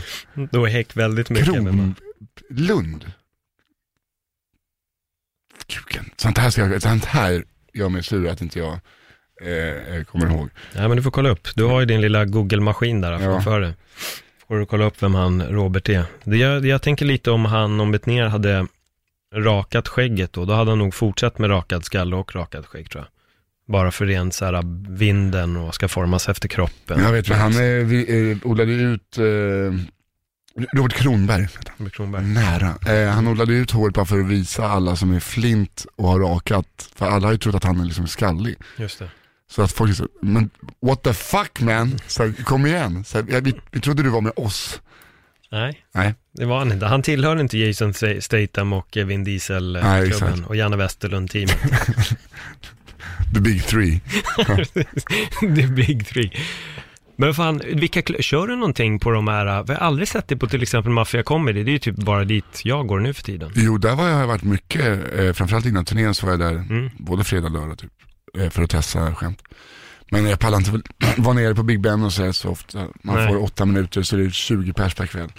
[0.50, 1.62] Då är Häck väldigt mycket med
[2.48, 3.12] Kronlund.
[5.66, 7.44] Kuken, sånt här, ska jag, sånt här
[7.74, 8.72] gör mig sur att inte jag
[9.42, 10.48] eh, kommer ihåg.
[10.74, 11.48] Ja, men du får kolla upp.
[11.54, 13.18] Du har ju din lilla Google-maskin där Ja.
[13.18, 13.72] framför dig.
[14.48, 16.04] Får du kolla upp vem han, Robert är.
[16.24, 18.66] Det, jag, jag tänker lite om han, om Bettner hade
[19.34, 23.04] rakat skägget då, då hade han nog fortsatt med rakad skalle och rakat skägg tror
[23.04, 23.10] jag.
[23.74, 24.62] Bara för rent så här
[24.96, 27.00] vinden och ska formas efter kroppen.
[27.02, 29.24] Jag vet, men han eh, vi, eh, odlade ut, eh,
[30.72, 31.48] Robert Kronberg.
[31.76, 32.24] Med Kronberg.
[32.24, 32.74] nära.
[32.94, 36.20] Eh, han odlade ut håret bara för att visa alla som är flint och har
[36.20, 38.56] rakat, för alla har ju trott att han är liksom skallig.
[38.78, 39.10] Just det.
[39.50, 40.50] Så att folk säger, men
[40.82, 44.08] what the fuck man, så här, kom igen, så här, jag- vi, vi trodde du
[44.08, 44.80] var med oss.
[45.52, 46.86] Nej, Nej, det var han inte.
[46.86, 50.46] Han tillhör inte Jason Statham och eh, Vin Diesel-klubben exakt.
[50.46, 51.58] och Janne Westerlund-teamet.
[53.34, 54.00] the big three.
[55.40, 56.30] The big three.
[57.16, 60.36] Men fan, vilka, kl- kör du någonting på de här, vi har aldrig sett det
[60.36, 63.22] på till exempel Mafia Comedy, det är ju typ bara dit jag går nu för
[63.22, 63.50] tiden.
[63.54, 66.90] Jo, där var jag varit mycket, eh, framförallt innan turnén så var jag där Mm.
[66.98, 67.90] både fredag och lördag typ,
[68.38, 69.42] eh, för att testa skämt.
[70.10, 70.80] Men jag pallar inte
[71.16, 72.78] vara nere på Big Ben och så, så ofta.
[73.02, 73.28] Man Nej.
[73.28, 75.32] får åtta minuter så det är 20 pers per kväll.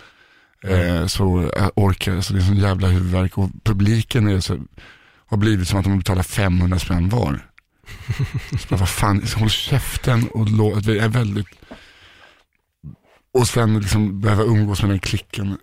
[0.68, 4.58] Eh, så jag orkar, så det är sån jävla huvudvärk och publiken är så,
[5.28, 7.40] har blivit som att de betalar 500 spänn var.
[8.60, 11.48] Så vad fan, håll käften och lå, det är väldigt...
[13.34, 15.58] Och sen liksom behöva umgås med den klicken.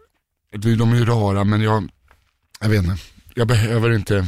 [0.50, 1.88] De är ju rara men jag,
[2.60, 2.96] jag vet inte,
[3.34, 4.26] jag behöver inte,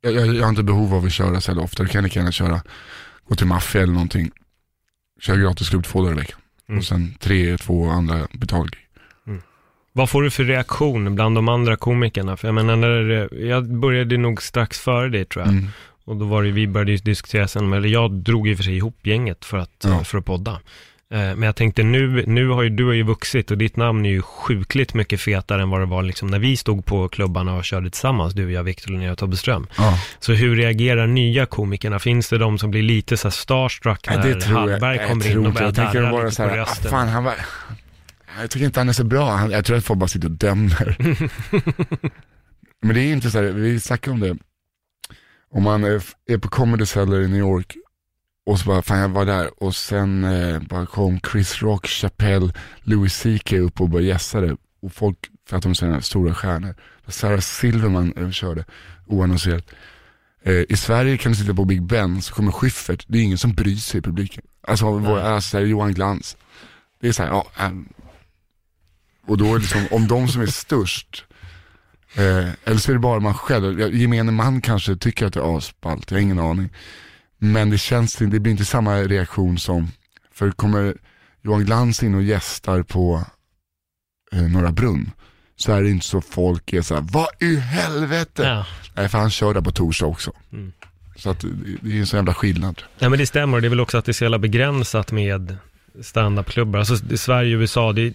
[0.00, 1.82] jag, jag, jag har inte behov av att köra så jävla ofta.
[1.82, 2.62] Jag kan lika gärna köra,
[3.28, 4.30] gå till maffia eller någonting.
[5.20, 6.40] Köra gratis klubb två dagar i veckan.
[6.68, 6.78] Mm.
[6.78, 8.90] Och sen tre, två andra betalgrejer.
[9.92, 12.36] Vad får du för reaktion bland de andra komikerna?
[12.36, 12.78] För jag menar,
[13.34, 15.52] jag började nog strax före det tror jag.
[15.52, 15.68] Mm.
[16.10, 18.64] Och då var det, vi började ju diskutera sen, eller jag drog i och för
[18.64, 20.04] sig ihop gänget för att, Ja.
[20.04, 20.50] för att podda.
[20.50, 24.06] Eh, Men jag tänkte nu, nu har ju du har ju vuxit och ditt namn
[24.06, 27.54] är ju sjukligt mycket fetare än vad det var liksom när vi stod på klubbarna
[27.56, 29.66] och körde tillsammans, du, jag, Victor Linnér och Tobbe Ström.
[29.76, 29.98] Ja.
[30.20, 31.98] Så hur reagerar nya komikerna?
[31.98, 34.40] Finns det de som blir lite så här starstruck när det jag.
[34.40, 36.90] Hallberg jag kommer tror in och börjar Jag darra lite så på här, ah, rösten?
[36.90, 37.34] fan han var,
[38.40, 39.50] jag tycker inte han är så bra.
[39.50, 40.96] Jag tror att folk bara sitter och dömer.
[42.82, 44.36] Men det är inte så här, vi snackade om det.
[45.52, 47.76] Om man är, på Comedy Cellar i New York
[48.46, 52.52] och så bara, fan jag var där och sen eh, bara kom Chris Rock, Chappelle,
[52.82, 54.56] Louis CK upp och bara gästade.
[54.82, 55.16] Och folk,
[55.48, 56.74] för att de är sådana stora stjärnor.
[57.06, 58.64] Sarah Silverman eh, körde
[59.06, 59.70] oannonserat.
[60.42, 63.38] Eh, I Sverige kan du sitta på Big Ben så kommer Schyffert, det är ingen
[63.38, 64.44] som bryr sig i publiken.
[64.62, 66.36] Alltså, vår, alltså här, Johan Glans.
[67.00, 67.88] Det är så här, ja, ähm.
[69.26, 71.24] och då är det liksom, om de som är störst,
[72.14, 75.56] eh, eller så är det bara man själv, gemene man kanske tycker att det är
[75.58, 76.68] asballt, jag har ingen aning.
[77.38, 79.88] Men det känns, det blir inte samma reaktion som,
[80.32, 80.96] för kommer
[81.42, 83.24] Johan Glans in och gästar på
[84.32, 85.10] eh, Norra Brunn,
[85.56, 88.42] så är det inte så folk är så här, vad i helvete?
[88.42, 88.66] Ja.
[88.94, 90.32] Nej, för han kör där på torsdag också.
[90.52, 90.72] Mm.
[91.16, 92.82] Så att det, är en sån jävla skillnad.
[92.98, 95.56] Ja men det stämmer, det är väl också att det är så jävla begränsat med
[96.02, 96.78] standupklubbar.
[96.78, 98.12] Alltså det- Sverige och USA, det,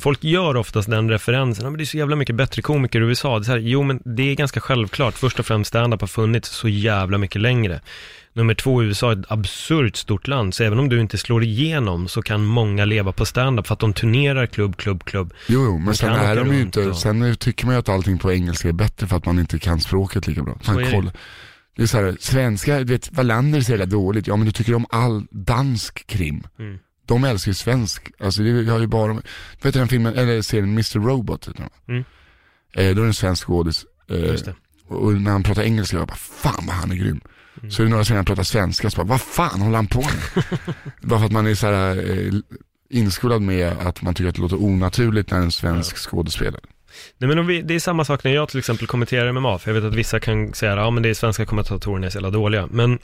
[0.00, 3.04] folk gör oftast den referensen, ja, men det är så jävla mycket bättre komiker i
[3.04, 3.38] USA.
[3.38, 6.48] Det är här, jo men det är ganska självklart, först och främst standup har funnits
[6.50, 7.80] så jävla mycket längre.
[8.34, 12.08] Nummer två, USA är ett absurt stort land, så även om du inte slår igenom
[12.08, 15.34] så kan många leva på standup för att de turnerar klubb, klubb, klubb.
[15.48, 18.18] Jo, jo men sen är de ju inte, och- sen tycker man ju att allting
[18.18, 20.58] på engelska är bättre för att man inte kan språket lika bra.
[20.62, 20.90] Fan, det.
[20.90, 21.12] kolla.
[21.76, 24.52] Det är så här, svenska, du vet, Wallander är så jävla dåligt, ja men du
[24.52, 26.42] tycker om all dansk krim.
[26.58, 26.78] Mm.
[27.12, 29.20] De älskar ju svensk, alltså jag har ju bara, du
[29.62, 30.98] vet den filmen, eller serien Mr.
[30.98, 31.68] Robot, heter.
[31.88, 32.04] Mm.
[32.74, 33.84] Eh, då är det en svensk skådis.
[34.10, 34.54] Eh,
[34.88, 37.20] och, när han pratar engelska, jag bara, fan vad han är grym.
[37.58, 37.70] Mm.
[37.70, 40.00] Så är det några som han pratar svenska, så bara, vad fan håller han på
[40.00, 40.44] med?
[41.02, 42.32] bara för att man är så här eh,
[42.90, 46.62] inskolad med att man tycker att det låter onaturligt när en svensk skådespelare.
[47.18, 49.80] Nej men vi, det är samma sak när jag till exempel kommenterar MMA, för jag
[49.80, 52.68] vet att vissa kan säga, ja men det är svenska kommentatorerna är så jävla dåliga,
[52.70, 52.98] men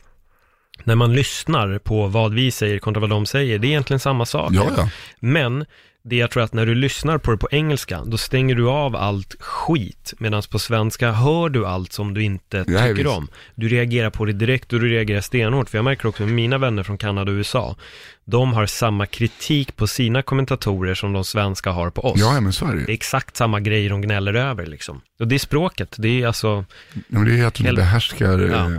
[0.84, 4.26] när man lyssnar på vad vi säger kontra vad de säger, det är egentligen samma
[4.26, 4.50] sak.
[4.54, 4.90] Ja, ja.
[5.20, 5.64] Men
[6.04, 8.96] det jag tror att när du lyssnar på det på engelska, då stänger du av
[8.96, 10.14] allt skit.
[10.18, 13.06] Medan på svenska hör du allt som du inte Ja, tycker visst.
[13.08, 13.28] om.
[13.54, 15.68] Du reagerar på det direkt och du reagerar stenhårt.
[15.70, 17.76] För jag märker också med mina vänner från Kanada och USA,
[18.24, 22.20] de har samma kritik på sina kommentatorer som de svenska har på oss.
[22.20, 25.00] Ja, men så är det Det är exakt samma grejer de gnäller över liksom.
[25.20, 26.64] Och det är språket, det är alltså,
[26.94, 28.70] Ja, men det är att du Hel- behärskar eh, Ja.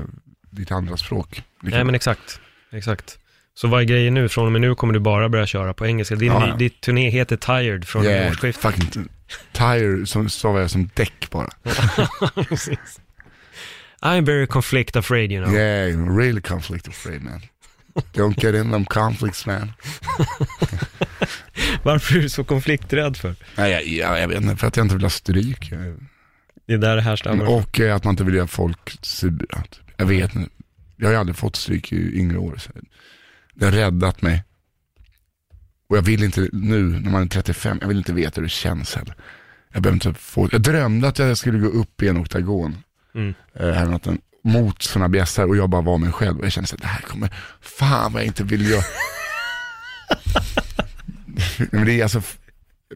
[0.60, 1.36] Ditt andra språk.
[1.36, 2.40] Kan- nej men exakt,
[2.72, 3.18] exakt.
[3.54, 4.30] Så vad är grejen nu?
[4.30, 6.16] Från och med nu kommer du bara börja köra på engelska.
[6.16, 6.56] Din, Ja, ja.
[6.56, 8.74] Ditt turné heter Tired från yeah, årsskiftet.
[8.74, 9.08] fucking
[9.52, 11.50] tire, som stavar jag som däck bara.
[12.50, 13.00] Precis.
[14.02, 15.56] I'm very conflict afraid you know.
[15.56, 17.42] Yeah, really conflict afraid man.
[18.14, 19.72] Don't get in them conflicts man.
[21.84, 23.36] Varför är du så konflikträdd för?
[23.56, 25.72] Nej, jag, jag, jag vet inte, för att jag inte vill ha stryk.
[26.68, 27.46] Det är där det härstammar.
[27.46, 29.62] Och eh, att man inte vill göra folk sura.
[29.62, 29.89] typ.
[30.00, 30.50] Jag vet inte.
[30.96, 32.58] Jag har ju aldrig fått stryk i yngre år.
[32.58, 32.72] Så
[33.54, 34.44] det har räddat mig.
[35.90, 38.50] Och jag vill inte nu, när man är 35, jag vill inte veta hur det
[38.50, 39.16] känns heller.
[39.74, 42.78] Jag behöver inte få, jag drömde att jag skulle gå upp i en oktagon
[43.16, 43.34] Mm.
[43.54, 44.22] eh, här natten.
[44.44, 47.02] mot sådana bjässar och jag bara var mig själv och jag kände att det här
[47.02, 48.84] kommer, fan vad jag inte vill göra.
[51.72, 52.22] Men det är alltså,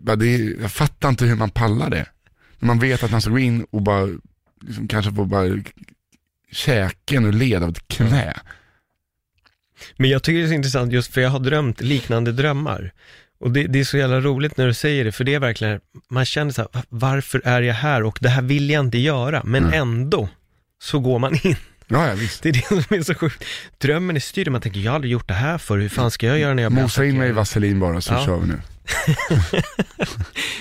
[0.01, 2.05] det är, jag fattar inte hur man pallar det.
[2.59, 4.07] När man vet att man ska gå in och bara,
[4.61, 5.43] liksom, kanske få bara
[6.53, 8.33] käken och led av ett knä.
[9.97, 12.91] Men jag tycker det är så intressant just för jag har drömt liknande drömmar.
[13.39, 15.79] Och det, det är så jävla roligt när du säger det, för det är verkligen,
[16.09, 19.41] man känner så här, varför är jag här och det här vill jag inte göra,
[19.45, 19.81] men Mm.
[19.81, 20.29] ändå
[20.83, 21.55] så går man in.
[21.87, 22.43] Ja, ja visst.
[22.43, 23.43] Det är det som är så sjukt.
[23.77, 26.27] Drömmen är styrd, man tänker, jag har aldrig gjort det här för hur fan ska
[26.27, 28.25] jag göra när jag blir Mosa in mig i vaselin bara så Ja.
[28.25, 28.59] kör vi nu.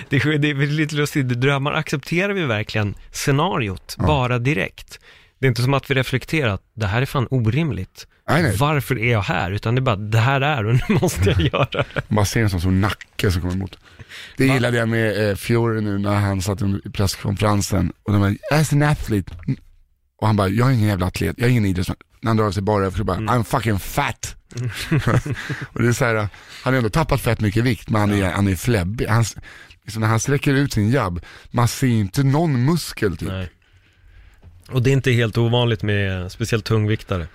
[0.09, 4.07] det, är, det är lite lustigt, drömmar accepterar vi verkligen scenariot, Ja.
[4.07, 4.99] bara direkt.
[5.43, 8.07] Det är inte som att vi reflekterar att det här är fan orimligt.
[8.28, 8.57] Nej, nej.
[8.57, 9.51] Varför är jag här?
[9.51, 11.84] Utan det är bara, det här är och nu måste jag göra det.
[12.09, 13.78] Man ser en sån stor nacke som kommer emot.
[14.36, 14.55] Det Va?
[14.55, 18.72] gillade jag med eh, Fiore nu när han satt i presskonferensen och de bara, as
[18.72, 19.32] an athlete.
[20.20, 21.97] Och han bara, jag är ingen jävla atlet, jag är ingen idrottsman.
[22.20, 24.36] När han drar av sig bara så bara, I'm fucking fat.
[25.72, 26.28] och det är så här, han
[26.64, 29.07] har ändå tappat fett mycket vikt men han är, han är fläbbig.
[29.07, 29.24] Han,
[29.84, 31.20] liksom, när han sträcker ut sin jabb,
[31.51, 33.28] man ser inte någon muskel typ.
[33.28, 33.51] Nej.
[34.73, 37.27] Och det är inte helt ovanligt med speciellt tungviktare.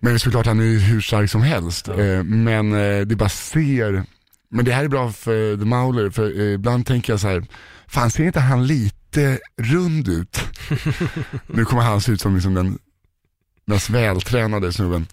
[0.00, 1.88] Men såklart han är ju hur stark som helst.
[1.88, 2.00] Ja.
[2.00, 4.04] Eh, men eh, det bara ser,
[4.50, 7.44] men det här är bra för The Mauler, för eh, ibland tänker jag så här,
[7.86, 10.40] fan ser inte han lite rund ut?
[11.46, 12.78] nu kommer han se ut som liksom den
[13.64, 15.06] mest vältränade snubben.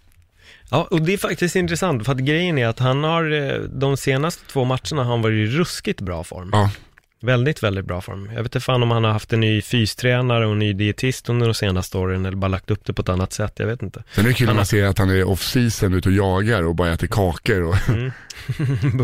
[0.69, 4.45] Ja, och det är faktiskt intressant, för att grejen är att han har, de senaste
[4.45, 6.49] två matcherna har han varit i ruskigt bra form.
[6.51, 6.71] Ja.
[7.21, 8.25] Väldigt, väldigt bra form.
[8.25, 11.29] Jag vet inte fan om han har haft en ny fystränare och en ny dietist
[11.29, 13.81] under de senaste åren, eller bara lagt upp det på ett annat sätt, jag vet
[13.83, 14.03] inte.
[14.11, 16.75] Sen är det kul när man ser att han är off-season ute och jagar och
[16.75, 17.61] bara äter kakor.
[17.61, 18.11] Och Mm.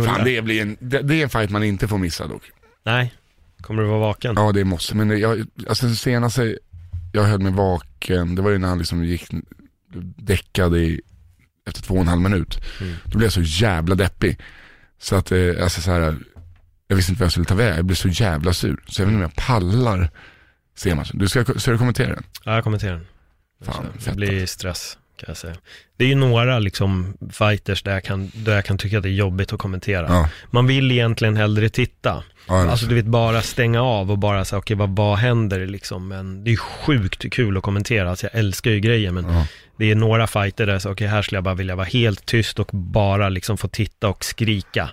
[0.05, 2.43] fan, det, blir en, det, det är en fight man inte får missa dock.
[2.83, 3.13] Nej,
[3.61, 4.33] kommer du vara vaken?
[4.37, 6.57] Ja det måste, men jag, alltså senaste
[7.11, 9.25] jag höll mig vaken, det var ju när han liksom gick,
[10.17, 11.01] däckade i,
[11.67, 12.57] efter två och en halv minut.
[12.81, 12.93] Mm.
[13.05, 14.39] Då blev jag så jävla deppig.
[14.99, 16.15] Så att, eh, alltså så här,
[16.87, 18.83] jag visste inte vad jag skulle ta vägen, jag blev så jävla sur.
[18.87, 20.09] Så jag vet inte om jag pallar
[20.75, 21.19] se matchen.
[21.19, 22.23] Du ska, ska du kommentera den?
[22.43, 23.05] Ja, jag kommenterar den.
[23.65, 25.55] Fan, det blir stress, kan jag säga.
[25.97, 29.09] Det är ju några liksom fighters där jag kan, där jag kan tycka att det
[29.09, 30.05] är jobbigt att kommentera.
[30.09, 30.29] Ja.
[30.51, 32.23] Man vill egentligen hellre titta.
[32.47, 36.07] ja Alltså du vet, bara stänga av och bara säga, okej vad, vad händer liksom?
[36.07, 39.47] Men det är sjukt kul att kommentera, alltså jag älskar ju grejer, men ja.
[39.77, 42.59] det är några fighter där så, okej här skulle jag bara vilja vara helt tyst
[42.59, 44.89] och bara liksom få titta och skrika.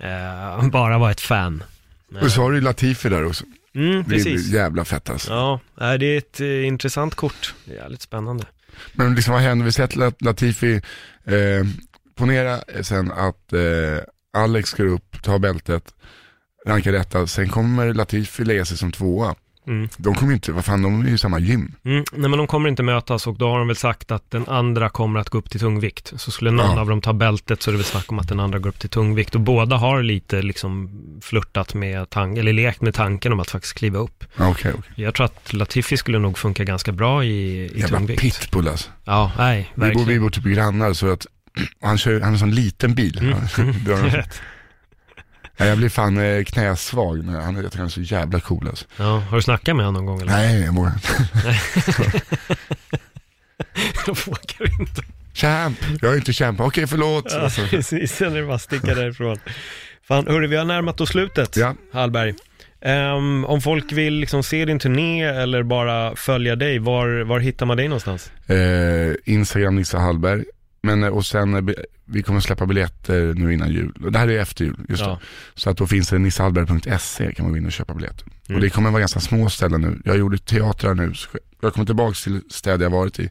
[0.00, 1.62] Eh, bara vara ett fan.
[2.22, 3.44] Och så har du Latifi där också.
[3.74, 4.48] Mm, Det blir precis.
[4.52, 5.32] jävla fett alltså.
[5.76, 7.54] Ja, det är ett eh, intressant kort.
[7.64, 8.44] Det är jävligt spännande.
[8.92, 9.64] Men liksom vad händer?
[9.66, 10.74] Vi Lat- Latifi,
[11.24, 11.66] eh,
[12.14, 13.98] ponera sen att eh,
[14.36, 15.94] Alex går upp, tar bältet,
[16.66, 19.34] rankar detta, sen kommer Latifi lägga sig som tvåa.
[19.68, 19.88] Mm.
[19.96, 21.74] De kommer inte, vad fan de är ju i samma gym.
[21.84, 24.48] Mm, nej men de kommer inte mötas och då har de väl sagt att den
[24.48, 26.12] andra kommer att gå upp till tungvikt.
[26.16, 26.80] Så skulle någon Ja.
[26.80, 28.78] av dem ta bältet så är det väl snack om att den andra går upp
[28.78, 29.34] till tungvikt.
[29.34, 30.90] Och båda har lite liksom
[31.22, 34.24] flörtat med tanken, eller lekt med tanken om att faktiskt kliva upp.
[34.36, 34.92] Ja, Okej, okej.
[35.04, 38.20] Jag tror att Latifi skulle nog funka ganska bra i, i Jävla tungvikt.
[38.22, 38.90] pitbull alltså.
[39.04, 40.22] Ja, nej, Vi bor, vi verkligen.
[40.22, 41.26] bor typ grannar så att,
[41.82, 43.18] han kör, han har en sån liten bil.
[43.18, 43.32] Mm.
[43.84, 44.40] Drar Jag han- vet.
[45.58, 48.68] Ja, jag blir fan eh, knäsvag, när han, jag tycker han är så jävla cool
[48.68, 48.84] alltså.
[48.96, 50.32] Ja, har du snackat med honom någon gång eller?
[50.32, 51.08] Nej, jag vågar inte.
[54.06, 55.02] Jag vågar inte.
[55.34, 57.24] Champ, jag är inte champ, okej förlåt.
[57.30, 59.38] Ja, Alltså, precis, sen är det bara att sticka därifrån.
[60.08, 61.74] Fan, hörru, vi har närmat oss slutet, Ja.
[61.92, 62.34] Hallberg.
[62.80, 67.66] Ehm, om folk vill liksom se din turné eller bara följa dig, var, var hittar
[67.66, 68.30] man dig någonstans?
[68.46, 70.44] eh, Instagram Nisse Hallberg.
[70.82, 73.92] Men, eh, och sen, eh, be- vi kommer släppa biljetter nu innan jul.
[74.10, 75.20] Det här är efter jul, just Ja.
[75.54, 78.26] Så att då finns det nissehallberg.se kan man gå in och köpa biljetter.
[78.48, 78.56] Mm.
[78.56, 80.02] Och det kommer vara ganska små ställen nu.
[80.04, 81.28] Jag gjorde teatrar nu, så
[81.60, 83.30] jag kommer tillbaka till städer jag varit i.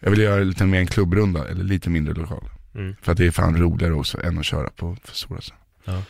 [0.00, 2.48] Jag vill göra lite mer en klubbrunda, eller lite mindre lokal.
[2.74, 2.96] Mm.
[3.02, 5.40] För att det är fan roligare också än att köra på för stora.
[5.84, 6.02] Ja.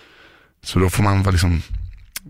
[0.62, 1.62] Så då får man vara liksom,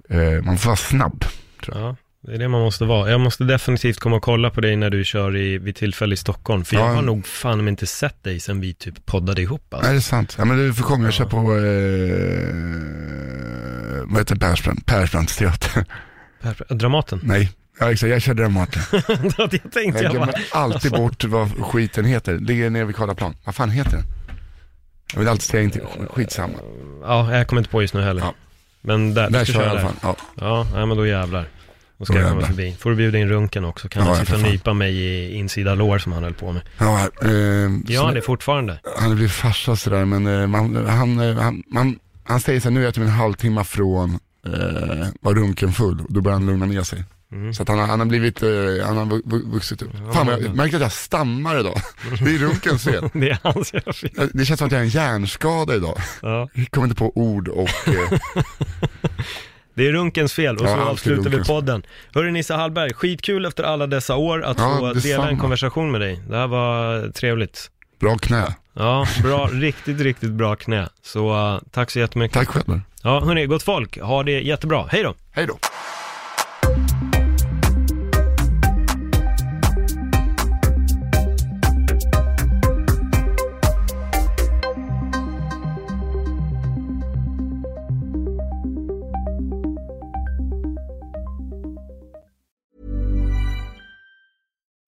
[0.09, 1.25] eh, man får vara snabb.
[1.67, 1.97] Ja,
[2.27, 3.11] det är det man måste vara.
[3.11, 6.17] Jag måste definitivt komma och kolla på dig när du kör i, vid tillfälle i
[6.17, 6.65] Stockholm.
[6.65, 6.95] För jag Ja.
[6.95, 9.87] har nog fan inte sett dig sen vi typ poddade ihop alltså.
[9.87, 10.35] Nej det är sant.
[10.39, 11.13] Ja men du får komma, jag Ja.
[11.13, 11.45] kör på, eh,
[14.13, 15.85] vad heter det, Persbrandt, Persbrandts teater.
[16.43, 17.21] Per- Dramaten?
[17.23, 17.51] Nej,
[17.81, 18.83] ja, exakt, jag kör Dramaten.
[19.39, 22.39] jag tänkte Jag jag bara, glömmer alltid bort vad skiten heter.
[22.39, 23.35] Ligger nere vid Karlaplan.
[23.45, 24.05] Vad fan heter den?
[25.13, 26.55] Jag vill alltid säga inte, skitsamma.
[27.03, 28.23] ja, jag kommer inte på just nu heller.
[28.23, 28.35] Ja.
[28.81, 29.95] Men där, Där ska kör jag i alla fall.
[30.03, 30.17] Ja.
[30.41, 31.47] Ja, nej, men då jävlar.
[32.03, 32.77] Då ska jag komma förbi.
[32.79, 34.51] Får du bjuda in Runken också, kan Ja, han ja, sitta och fan.
[34.51, 36.63] nypa mig i insida lår som han höll på med.
[36.79, 37.31] Ja, eh,
[37.87, 38.81] Ja, det är fortfarande.
[38.99, 42.69] Han har blivit farsa sådär, men eh, man, han, eh, han, man, han säger så
[42.69, 44.11] här, nu är jag typ en halvtimme från
[44.47, 47.05] eh, var runken full, då börjar han lugna ner sig.
[47.55, 48.49] Så att han, han har blivit, eh,
[48.87, 49.91] han har vu- vu- vuxit upp.
[50.15, 51.81] Fan vad jag, jag märkte att jag stammar idag.
[52.25, 53.09] Det är runkens fel.
[53.13, 54.31] Det är hans fel.
[54.33, 55.99] Det känns som att jag har en hjärnskada idag.
[56.23, 56.49] Ja.
[56.55, 57.69] Jag kommer inte på ord och...
[57.89, 58.19] Eh,
[59.75, 61.83] Det är Runkens fel och Ja, så alltid avslutar vi podden.
[62.15, 65.29] Hörru Nisse Hallberg, skitkul efter alla dessa år att Ja, få dela detsamma.
[65.29, 66.21] en konversation med dig.
[66.29, 67.71] Det här var trevligt.
[68.01, 68.55] bra knä.
[68.75, 70.89] Ja, bra, riktigt, riktigt bra knä.
[71.03, 72.35] Så uh, tack så jättemycket.
[72.39, 72.81] Tack själv.
[73.03, 74.87] Ja, hörni, gott folk, ha det jättebra.
[74.91, 75.15] Hej då!
[75.33, 75.59] Hej då.